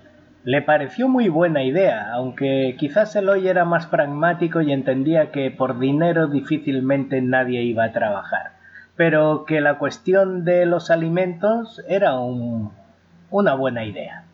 Le 0.45 0.61
pareció 0.61 1.09
muy 1.09 1.31
buena 1.31 1.63
idea, 1.63 2.13
aunque 2.13 2.77
quizás 2.79 3.17
Eloy 3.17 3.49
era 3.49 3.65
más 3.65 3.87
pragmático 3.87 4.61
y 4.61 4.73
entendía 4.73 5.31
que 5.31 5.51
por 5.51 5.79
dinero 5.79 6.27
difícilmente 6.27 7.23
nadie 7.23 7.63
iba 7.63 7.85
a 7.85 7.93
trabajar 7.93 8.52
pero 8.97 9.45
que 9.47 9.61
la 9.61 9.79
cuestión 9.79 10.45
de 10.45 10.67
los 10.67 10.91
alimentos 10.91 11.83
era 11.89 12.19
una 12.19 13.55
buena 13.55 13.85
idea. 13.85 14.25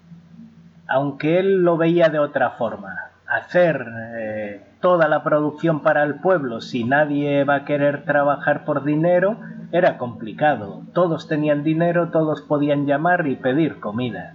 Aunque 0.89 1.39
él 1.39 1.63
lo 1.63 1.77
veía 1.77 2.09
de 2.09 2.19
otra 2.19 2.51
forma. 2.51 3.11
Hacer 3.27 3.87
eh, 4.17 4.63
toda 4.81 5.07
la 5.07 5.23
producción 5.23 5.81
para 5.83 6.03
el 6.03 6.15
pueblo 6.17 6.61
si 6.61 6.85
nadie 6.85 7.45
va 7.45 7.57
a 7.57 7.65
querer 7.67 8.05
trabajar 8.05 8.65
por 8.65 8.85
dinero 8.85 9.37
era 9.71 9.99
complicado. 9.99 10.83
Todos 10.95 11.29
tenían 11.29 11.63
dinero, 11.63 12.09
todos 12.09 12.41
podían 12.41 12.87
llamar 12.87 13.27
y 13.27 13.37
pedir 13.37 13.81
comida. 13.81 14.35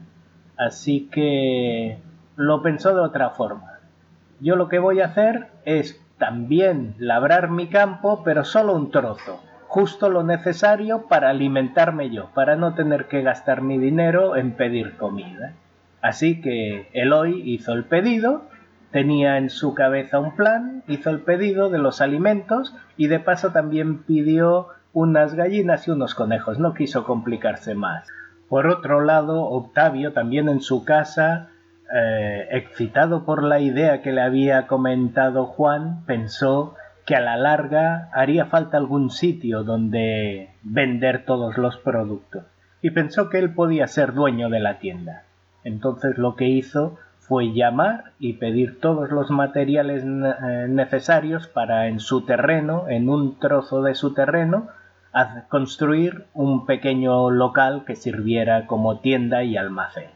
Así 0.58 1.10
que 1.12 1.98
lo 2.36 2.62
pensó 2.62 2.94
de 2.96 3.02
otra 3.02 3.32
forma. 3.32 3.80
Yo 4.40 4.56
lo 4.56 4.70
que 4.70 4.78
voy 4.78 5.02
a 5.02 5.08
hacer 5.08 5.48
es 5.66 6.00
también 6.20 6.94
labrar 7.00 7.50
mi 7.50 7.68
campo, 7.68 8.22
pero 8.24 8.46
solo 8.46 8.74
un 8.74 8.92
trozo 8.92 9.42
justo 9.74 10.12
lo 10.12 10.22
necesario 10.22 11.08
para 11.08 11.32
alimentarme 11.32 12.12
yo, 12.12 12.30
para 12.36 12.56
no 12.56 12.76
tener 12.76 13.08
que 13.08 13.24
gastar 13.24 13.64
mi 13.64 13.80
dinero 13.80 14.36
en 14.36 14.52
pedir 14.52 14.98
comida. 14.98 15.54
Así 16.00 16.42
que 16.42 16.90
Eloy 16.94 17.42
hizo 17.44 17.74
el 17.74 17.84
pedido, 17.84 18.44
tenía 18.92 19.40
en 19.40 19.50
su 19.50 19.74
cabeza 19.74 20.20
un 20.20 20.36
plan, 20.36 20.84
hizo 20.88 21.10
el 21.10 21.22
pedido 21.22 21.72
de 21.72 21.80
los 21.80 22.02
alimentos 22.02 22.76
y 22.98 23.08
de 23.08 23.20
paso 23.20 23.52
también 23.52 24.04
pidió 24.04 24.68
unas 24.94 25.34
gallinas 25.34 25.88
y 25.88 25.92
unos 25.92 26.14
conejos, 26.14 26.60
no 26.60 26.76
quiso 26.76 27.04
complicarse 27.04 27.74
más. 27.74 28.08
Por 28.50 28.68
otro 28.68 29.02
lado, 29.02 29.42
Octavio 29.42 30.14
también 30.14 30.50
en 30.50 30.62
su 30.62 30.86
casa, 30.86 31.50
eh, 31.92 32.48
excitado 32.52 33.26
por 33.26 33.42
la 33.42 33.60
idea 33.60 34.04
que 34.04 34.12
le 34.12 34.22
había 34.22 34.68
comentado 34.68 35.48
Juan, 35.48 36.06
pensó 36.06 36.76
que 37.06 37.16
a 37.16 37.22
la 37.22 37.38
larga 37.38 38.10
haría 38.14 38.46
falta 38.46 38.78
algún 38.78 39.10
sitio 39.10 39.64
donde 39.64 40.52
vender 40.64 41.26
todos 41.26 41.58
los 41.58 41.78
productos, 41.78 42.44
y 42.82 42.92
pensó 42.92 43.30
que 43.30 43.40
él 43.40 43.54
podía 43.54 43.88
ser 43.88 44.14
dueño 44.14 44.50
de 44.50 44.60
la 44.60 44.80
tienda. 44.80 45.24
Entonces 45.64 46.18
lo 46.18 46.36
que 46.36 46.48
hizo 46.48 46.98
fue 47.20 47.54
llamar 47.54 48.12
y 48.20 48.34
pedir 48.34 48.80
todos 48.80 49.10
los 49.10 49.32
materiales 49.32 50.04
eh, 50.04 50.68
necesarios 50.70 51.48
para 51.48 51.88
en 51.88 52.00
su 52.00 52.26
terreno, 52.26 52.86
en 52.90 53.10
un 53.10 53.40
trozo 53.40 53.82
de 53.82 53.96
su 53.96 54.14
terreno, 54.14 54.68
construir 55.48 56.26
un 56.34 56.66
pequeño 56.66 57.30
local 57.30 57.84
que 57.86 57.96
sirviera 57.96 58.66
como 58.66 59.00
tienda 59.00 59.44
y 59.44 59.56
almacén. 59.58 60.10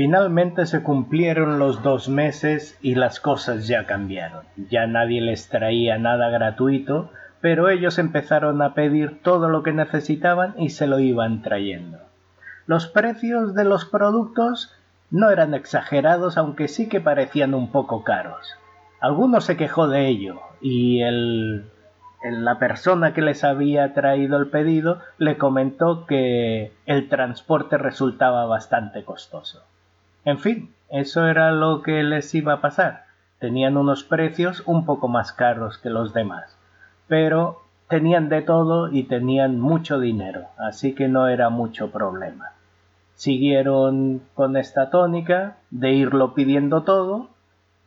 Finalmente 0.00 0.64
se 0.64 0.82
cumplieron 0.82 1.58
los 1.58 1.82
dos 1.82 2.08
meses 2.08 2.78
y 2.80 2.94
las 2.94 3.20
cosas 3.20 3.68
ya 3.68 3.84
cambiaron. 3.84 4.46
Ya 4.70 4.86
nadie 4.86 5.20
les 5.20 5.50
traía 5.50 5.98
nada 5.98 6.30
gratuito, 6.30 7.10
pero 7.42 7.68
ellos 7.68 7.98
empezaron 7.98 8.62
a 8.62 8.72
pedir 8.72 9.20
todo 9.22 9.50
lo 9.50 9.62
que 9.62 9.74
necesitaban 9.74 10.54
y 10.56 10.70
se 10.70 10.86
lo 10.86 11.00
iban 11.00 11.42
trayendo. 11.42 11.98
Los 12.64 12.86
precios 12.86 13.54
de 13.54 13.64
los 13.66 13.84
productos 13.84 14.74
no 15.10 15.28
eran 15.28 15.52
exagerados, 15.52 16.38
aunque 16.38 16.68
sí 16.68 16.88
que 16.88 17.02
parecían 17.02 17.52
un 17.52 17.70
poco 17.70 18.02
caros. 18.02 18.54
Alguno 19.00 19.42
se 19.42 19.58
quejó 19.58 19.86
de 19.86 20.08
ello 20.08 20.40
y 20.62 21.02
el, 21.02 21.66
la 22.22 22.58
persona 22.58 23.12
que 23.12 23.20
les 23.20 23.44
había 23.44 23.92
traído 23.92 24.38
el 24.38 24.48
pedido 24.48 25.00
le 25.18 25.36
comentó 25.36 26.06
que 26.06 26.72
el 26.86 27.10
transporte 27.10 27.76
resultaba 27.76 28.46
bastante 28.46 29.04
costoso. 29.04 29.62
En 30.24 30.38
fin, 30.38 30.74
eso 30.88 31.26
era 31.26 31.52
lo 31.52 31.82
que 31.82 32.02
les 32.02 32.34
iba 32.34 32.54
a 32.54 32.60
pasar. 32.60 33.04
Tenían 33.38 33.76
unos 33.76 34.04
precios 34.04 34.62
un 34.66 34.84
poco 34.84 35.08
más 35.08 35.32
caros 35.32 35.78
que 35.78 35.90
los 35.90 36.12
demás, 36.12 36.56
pero 37.08 37.62
tenían 37.88 38.28
de 38.28 38.42
todo 38.42 38.92
y 38.92 39.04
tenían 39.04 39.58
mucho 39.58 39.98
dinero, 39.98 40.48
así 40.58 40.94
que 40.94 41.08
no 41.08 41.28
era 41.28 41.48
mucho 41.48 41.90
problema. 41.90 42.52
Siguieron 43.14 44.22
con 44.34 44.56
esta 44.56 44.90
tónica 44.90 45.56
de 45.70 45.92
irlo 45.92 46.34
pidiendo 46.34 46.82
todo 46.82 47.28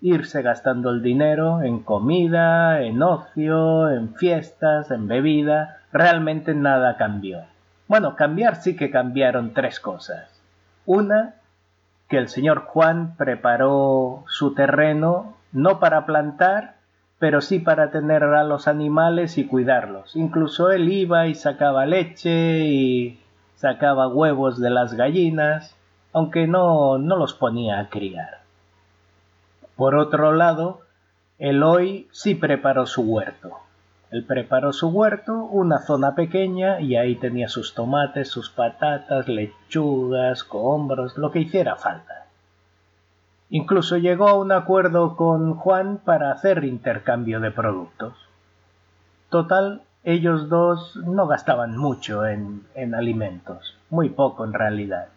irse 0.03 0.41
gastando 0.41 0.89
el 0.89 1.01
dinero 1.01 1.61
en 1.61 1.79
comida, 1.79 2.81
en 2.81 3.01
ocio, 3.01 3.89
en 3.89 4.13
fiestas, 4.15 4.91
en 4.91 5.07
bebida. 5.07 5.77
Realmente 5.93 6.53
nada 6.53 6.97
cambió. 6.97 7.43
Bueno, 7.87 8.17
cambiar 8.17 8.57
sí 8.57 8.75
que 8.75 8.91
cambiaron 8.91 9.53
tres 9.53 9.79
cosas. 9.79 10.29
Una, 10.85 11.35
que 12.13 12.19
el 12.19 12.30
señor 12.30 12.65
Juan 12.65 13.15
preparó 13.17 14.23
su 14.28 14.54
terreno 14.54 15.34
no 15.52 15.80
para 15.80 16.06
plantar, 16.06 16.76
pero 17.17 17.41
sí 17.41 17.58
para 17.58 17.89
tener 17.89 18.21
a 18.23 18.43
los 18.43 18.67
animales 18.67 19.39
y 19.39 19.47
cuidarlos. 19.47 20.15
Incluso 20.15 20.69
él 20.69 20.89
iba 20.89 21.26
y 21.26 21.34
sacaba 21.34 21.88
leche 21.88 22.67
y 22.67 23.19
sacaba 23.56 24.08
huevos 24.08 24.62
de 24.62 24.69
las 24.69 24.93
gallinas, 24.93 25.76
aunque 26.12 26.45
no, 26.45 26.99
no 26.99 27.15
los 27.15 27.34
ponía 27.34 27.80
a 27.80 27.89
criar. 27.89 28.41
Por 29.76 29.95
otro 29.95 30.34
lado, 30.34 30.82
Eloy 31.39 32.08
sí 32.12 32.36
preparó 32.36 32.86
su 32.86 33.02
huerto. 33.02 33.58
Él 34.13 34.23
preparó 34.26 34.73
su 34.73 34.89
huerto, 34.89 35.34
una 35.45 35.80
zona 35.80 36.13
pequeña, 36.13 36.80
y 36.80 36.97
ahí 36.97 37.15
tenía 37.15 37.49
sus 37.49 37.73
tomates, 37.73 38.28
sus 38.28 38.52
patatas, 38.52 39.28
lechugas, 39.28 40.43
cohombros, 40.43 41.17
lo 41.17 41.32
que 41.32 41.39
hiciera 41.39 41.78
falta. 41.78 42.28
Incluso 43.49 43.97
llegó 43.97 44.28
a 44.28 44.36
un 44.36 44.52
acuerdo 44.52 45.15
con 45.15 45.56
Juan 45.56 45.97
para 45.97 46.32
hacer 46.32 46.63
intercambio 46.63 47.39
de 47.39 47.49
productos. 47.49 48.13
Total, 49.30 49.82
ellos 50.04 50.47
dos 50.47 50.95
no 50.95 51.26
gastaban 51.26 51.76
mucho 51.76 52.28
en, 52.28 52.93
alimentos, 52.93 53.76
muy 53.89 54.10
poco 54.10 54.45
en 54.45 54.54
realidad. 54.54 55.08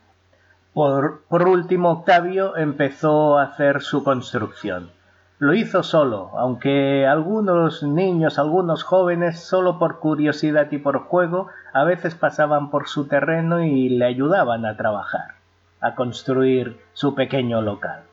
Por, 0.72 1.20
por 1.28 1.46
último, 1.46 1.90
Octavio 1.90 2.56
empezó 2.56 3.36
a 3.36 3.42
hacer 3.42 3.82
su 3.82 4.02
construcción. 4.02 4.88
Lo 5.38 5.52
hizo 5.52 5.82
solo, 5.82 6.30
aunque 6.38 7.06
algunos 7.06 7.82
niños, 7.82 8.38
algunos 8.38 8.82
jóvenes, 8.84 9.38
solo 9.40 9.78
por 9.78 9.98
curiosidad 9.98 10.70
y 10.70 10.78
por 10.78 11.00
juego, 11.00 11.48
a 11.74 11.84
veces 11.84 12.14
pasaban 12.14 12.70
por 12.70 12.88
su 12.88 13.06
terreno 13.06 13.62
y 13.62 13.90
le 13.90 14.06
ayudaban 14.06 14.64
a 14.64 14.78
trabajar, 14.78 15.34
a 15.80 15.94
construir 15.94 16.80
su 16.94 17.14
pequeño 17.14 17.60
local. 17.60 18.04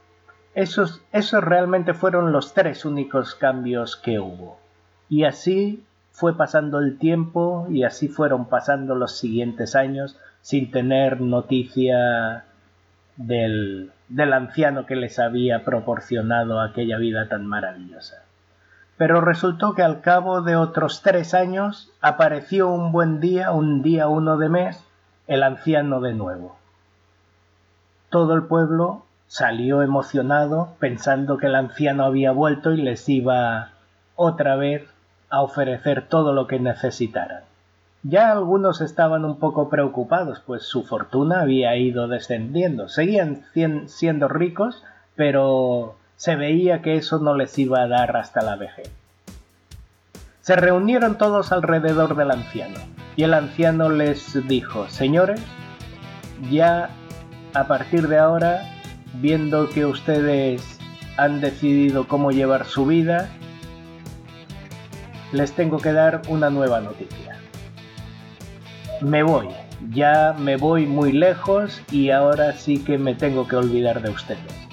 Esos, 0.53 1.01
esos 1.13 1.41
realmente 1.41 1.93
fueron 1.93 2.33
los 2.33 2.53
tres 2.53 2.83
únicos 2.83 3.36
cambios 3.36 3.95
que 3.95 4.19
hubo. 4.19 4.59
Y 5.07 5.23
así 5.23 5.86
fue 6.12 6.36
pasando 6.36 6.79
el 6.79 6.97
tiempo 6.97 7.67
y 7.69 7.86
así 7.86 8.09
fueron 8.09 8.45
pasando 8.49 8.95
los 8.95 9.17
siguientes 9.17 9.75
años 9.75 10.17
sin 10.41 10.71
tener 10.71 11.21
noticia 11.21 12.43
del, 13.15 13.91
del 14.13 14.32
anciano 14.34 14.86
que 14.86 14.95
les 14.95 15.17
había 15.17 15.65
proporcionado 15.65 16.62
aquella 16.62 16.97
vida 16.97 17.28
tan 17.30 17.47
maravillosa. 17.47 18.21
Pero 18.95 19.21
resultó 19.21 19.73
que 19.73 19.82
al 19.82 20.02
cabo 20.02 20.43
de 20.43 20.56
otros 20.56 21.02
tres 21.02 21.34
años 21.34 21.91
apareció 21.99 22.69
un 22.69 22.91
buen 22.91 23.19
día, 23.19 23.52
un 23.52 23.82
día 23.82 24.08
uno 24.08 24.38
de 24.38 24.49
mes, 24.49 24.86
el 25.26 25.41
anciano 25.41 25.99
de 25.99 26.13
nuevo. 26.13 26.56
Todo 28.10 28.36
el 28.36 28.43
pueblo 28.43 29.04
salió 29.26 29.82
emocionado 29.82 30.76
pensando 30.80 31.38
que 31.38 31.47
el 31.47 31.56
anciano 31.56 32.06
había 32.06 32.32
vuelto 32.32 32.71
y 32.71 32.84
les 32.84 33.10
iba 33.10 33.71
otra 34.15 34.56
vez 34.56 34.88
a 35.32 35.41
ofrecer 35.41 36.08
todo 36.08 36.34
lo 36.34 36.45
que 36.45 36.60
necesitaran. 36.60 37.41
Ya 38.05 38.33
algunos 38.33 38.81
estaban 38.81 39.23
un 39.23 39.39
poco 39.39 39.69
preocupados, 39.69 40.41
pues 40.45 40.63
su 40.63 40.83
fortuna 40.83 41.39
había 41.39 41.77
ido 41.77 42.09
descendiendo. 42.09 42.89
Seguían 42.89 43.45
siendo 43.87 44.27
ricos, 44.27 44.83
pero 45.15 45.95
se 46.17 46.35
veía 46.35 46.81
que 46.81 46.97
eso 46.97 47.19
no 47.19 47.33
les 47.33 47.57
iba 47.57 47.81
a 47.81 47.87
dar 47.87 48.17
hasta 48.17 48.41
la 48.41 48.57
vejez. 48.57 48.91
Se 50.41 50.57
reunieron 50.57 51.17
todos 51.17 51.53
alrededor 51.53 52.17
del 52.17 52.31
anciano, 52.31 52.77
y 53.15 53.23
el 53.23 53.33
anciano 53.33 53.89
les 53.89 54.45
dijo, 54.49 54.89
Señores, 54.89 55.41
ya 56.51 56.89
a 57.53 57.67
partir 57.67 58.09
de 58.09 58.17
ahora, 58.17 58.63
viendo 59.21 59.69
que 59.69 59.85
ustedes 59.85 60.77
han 61.15 61.39
decidido 61.39 62.09
cómo 62.09 62.31
llevar 62.31 62.65
su 62.65 62.85
vida, 62.85 63.29
les 65.31 65.53
tengo 65.53 65.77
que 65.77 65.93
dar 65.93 66.21
una 66.27 66.49
nueva 66.49 66.81
noticia 66.81 67.22
me 69.03 69.21
voy, 69.21 69.49
ya 69.91 70.33
me 70.37 70.55
voy 70.55 70.85
muy 70.85 71.11
lejos 71.11 71.81
y 71.91 72.09
ahora 72.09 72.53
sí 72.53 72.83
que 72.83 72.97
me 72.97 73.15
tengo 73.15 73.47
que 73.47 73.57
olvidar 73.57 74.01
de 74.01 74.09
ustedes. 74.09 74.63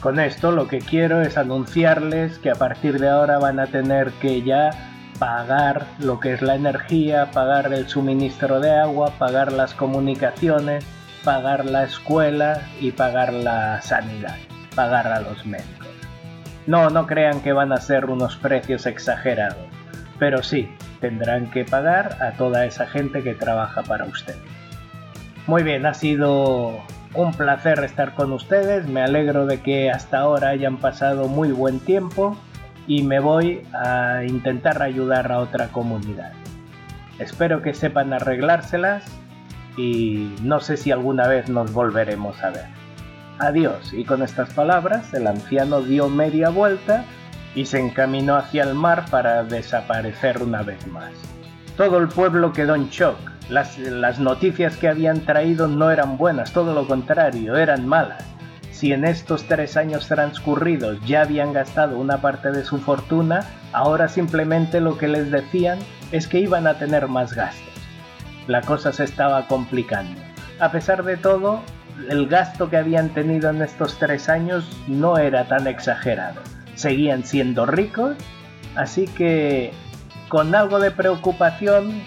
Con 0.00 0.18
esto 0.18 0.50
lo 0.50 0.66
que 0.66 0.78
quiero 0.78 1.20
es 1.20 1.36
anunciarles 1.36 2.38
que 2.38 2.50
a 2.50 2.54
partir 2.54 2.98
de 2.98 3.10
ahora 3.10 3.38
van 3.38 3.60
a 3.60 3.66
tener 3.66 4.12
que 4.12 4.42
ya 4.42 4.70
pagar 5.18 5.86
lo 5.98 6.20
que 6.20 6.32
es 6.32 6.40
la 6.40 6.54
energía, 6.54 7.30
pagar 7.32 7.72
el 7.74 7.86
suministro 7.86 8.60
de 8.60 8.70
agua, 8.70 9.12
pagar 9.18 9.52
las 9.52 9.74
comunicaciones, 9.74 10.84
pagar 11.22 11.66
la 11.66 11.84
escuela 11.84 12.62
y 12.80 12.92
pagar 12.92 13.34
la 13.34 13.82
sanidad, 13.82 14.36
pagar 14.74 15.06
a 15.08 15.20
los 15.20 15.44
médicos. 15.44 15.88
No, 16.66 16.88
no 16.88 17.06
crean 17.06 17.42
que 17.42 17.52
van 17.52 17.72
a 17.72 17.76
ser 17.76 18.06
unos 18.06 18.36
precios 18.36 18.86
exagerados, 18.86 19.69
pero 20.20 20.42
sí, 20.42 20.68
tendrán 21.00 21.50
que 21.50 21.64
pagar 21.64 22.22
a 22.22 22.32
toda 22.32 22.66
esa 22.66 22.86
gente 22.86 23.22
que 23.22 23.34
trabaja 23.34 23.82
para 23.82 24.04
ustedes. 24.04 24.38
Muy 25.46 25.62
bien, 25.62 25.86
ha 25.86 25.94
sido 25.94 26.78
un 27.14 27.32
placer 27.32 27.82
estar 27.82 28.14
con 28.14 28.32
ustedes, 28.32 28.86
me 28.86 29.02
alegro 29.02 29.46
de 29.46 29.60
que 29.60 29.90
hasta 29.90 30.18
ahora 30.18 30.50
hayan 30.50 30.76
pasado 30.76 31.26
muy 31.26 31.50
buen 31.50 31.80
tiempo 31.80 32.36
y 32.86 33.02
me 33.02 33.18
voy 33.18 33.66
a 33.72 34.22
intentar 34.24 34.82
ayudar 34.82 35.32
a 35.32 35.38
otra 35.38 35.68
comunidad. 35.68 36.32
Espero 37.18 37.62
que 37.62 37.72
sepan 37.72 38.12
arreglárselas 38.12 39.04
y 39.76 40.36
no 40.42 40.60
sé 40.60 40.76
si 40.76 40.92
alguna 40.92 41.26
vez 41.28 41.48
nos 41.48 41.72
volveremos 41.72 42.42
a 42.44 42.50
ver. 42.50 42.66
Adiós 43.38 43.94
y 43.94 44.04
con 44.04 44.22
estas 44.22 44.52
palabras 44.52 45.14
el 45.14 45.26
anciano 45.26 45.80
dio 45.80 46.10
media 46.10 46.50
vuelta 46.50 47.06
y 47.54 47.66
se 47.66 47.80
encaminó 47.80 48.36
hacia 48.36 48.62
el 48.64 48.74
mar 48.74 49.06
para 49.10 49.44
desaparecer 49.44 50.42
una 50.42 50.62
vez 50.62 50.86
más. 50.86 51.12
Todo 51.76 51.98
el 51.98 52.08
pueblo 52.08 52.52
quedó 52.52 52.74
en 52.74 52.88
shock. 52.90 53.16
Las, 53.48 53.78
noticias 54.20 54.76
que 54.76 54.88
habían 54.88 55.20
traído 55.20 55.66
no 55.66 55.90
eran 55.90 56.16
buenas, 56.16 56.52
todo 56.52 56.72
lo 56.72 56.86
contrario, 56.86 57.56
eran 57.56 57.86
malas. 57.86 58.24
Si 58.70 58.92
en 58.92 59.04
estos 59.04 59.44
tres 59.44 59.76
años 59.76 60.06
transcurridos 60.06 60.98
ya 61.04 61.22
habían 61.22 61.52
gastado 61.52 61.98
una 61.98 62.20
parte 62.20 62.52
de 62.52 62.64
su 62.64 62.78
fortuna, 62.78 63.44
ahora 63.72 64.08
simplemente 64.08 64.80
lo 64.80 64.96
que 64.96 65.08
les 65.08 65.30
decían 65.32 65.80
es 66.12 66.28
que 66.28 66.38
iban 66.38 66.66
a 66.68 66.74
tener 66.74 67.08
más 67.08 67.34
gastos. 67.34 67.74
La 68.46 68.60
cosa 68.62 68.92
se 68.92 69.04
estaba 69.04 69.48
complicando. 69.48 70.20
A 70.60 70.70
pesar 70.70 71.02
de 71.02 71.16
todo, 71.16 71.60
el 72.08 72.28
gasto 72.28 72.70
que 72.70 72.76
habían 72.76 73.08
tenido 73.08 73.50
en 73.50 73.62
estos 73.62 73.98
tres 73.98 74.28
años 74.28 74.64
no 74.86 75.18
era 75.18 75.46
tan 75.46 75.66
exagerado 75.66 76.40
seguían 76.80 77.24
siendo 77.24 77.66
ricos, 77.66 78.16
así 78.74 79.06
que 79.06 79.72
con 80.28 80.54
algo 80.54 80.80
de 80.80 80.90
preocupación 80.90 82.02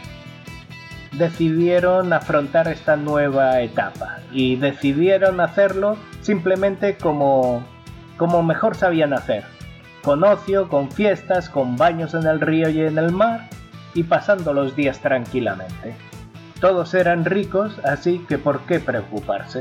decidieron 1.11 2.11
afrontar 2.11 2.67
esta 2.67 2.95
nueva 2.95 3.61
etapa 3.61 4.19
y 4.31 4.55
decidieron 4.55 5.39
hacerlo 5.41 5.97
simplemente 6.21 6.97
como, 6.97 7.63
como 8.17 8.41
mejor 8.41 8.75
sabían 8.75 9.13
hacer, 9.13 9.43
con 10.03 10.23
ocio, 10.23 10.69
con 10.69 10.91
fiestas, 10.91 11.49
con 11.49 11.75
baños 11.75 12.13
en 12.15 12.25
el 12.25 12.41
río 12.41 12.69
y 12.69 12.81
en 12.81 12.97
el 12.97 13.11
mar 13.11 13.49
y 13.93 14.03
pasando 14.03 14.53
los 14.53 14.75
días 14.75 14.99
tranquilamente. 14.99 15.95
Todos 16.59 16.93
eran 16.93 17.25
ricos, 17.25 17.77
así 17.83 18.25
que 18.27 18.37
¿por 18.37 18.61
qué 18.61 18.79
preocuparse? 18.79 19.59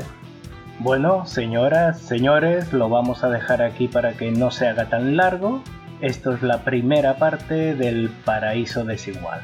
Bueno, 0.79 1.25
señoras, 1.25 1.99
señores, 1.99 2.73
lo 2.73 2.89
vamos 2.89 3.23
a 3.23 3.29
dejar 3.29 3.61
aquí 3.61 3.87
para 3.87 4.13
que 4.13 4.31
no 4.31 4.51
se 4.51 4.67
haga 4.67 4.89
tan 4.89 5.15
largo. 5.15 5.63
Esto 6.01 6.33
es 6.33 6.41
la 6.41 6.63
primera 6.63 7.17
parte 7.17 7.75
del 7.75 8.09
paraíso 8.25 8.83
desigual. 8.83 9.41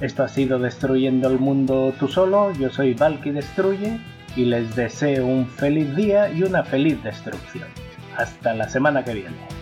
Esto 0.00 0.24
ha 0.24 0.28
sido 0.28 0.58
Destruyendo 0.58 1.28
el 1.28 1.38
Mundo 1.38 1.94
tú 1.98 2.08
solo, 2.08 2.52
yo 2.52 2.68
soy 2.68 2.92
Valky 2.94 3.30
Destruye 3.30 3.98
y 4.34 4.44
les 4.44 4.76
deseo 4.76 5.26
un 5.26 5.46
feliz 5.46 5.94
día 5.96 6.30
y 6.30 6.42
una 6.42 6.64
feliz 6.64 7.02
destrucción. 7.02 7.68
Hasta 8.16 8.52
la 8.52 8.68
semana 8.68 9.04
que 9.04 9.14
viene. 9.14 9.55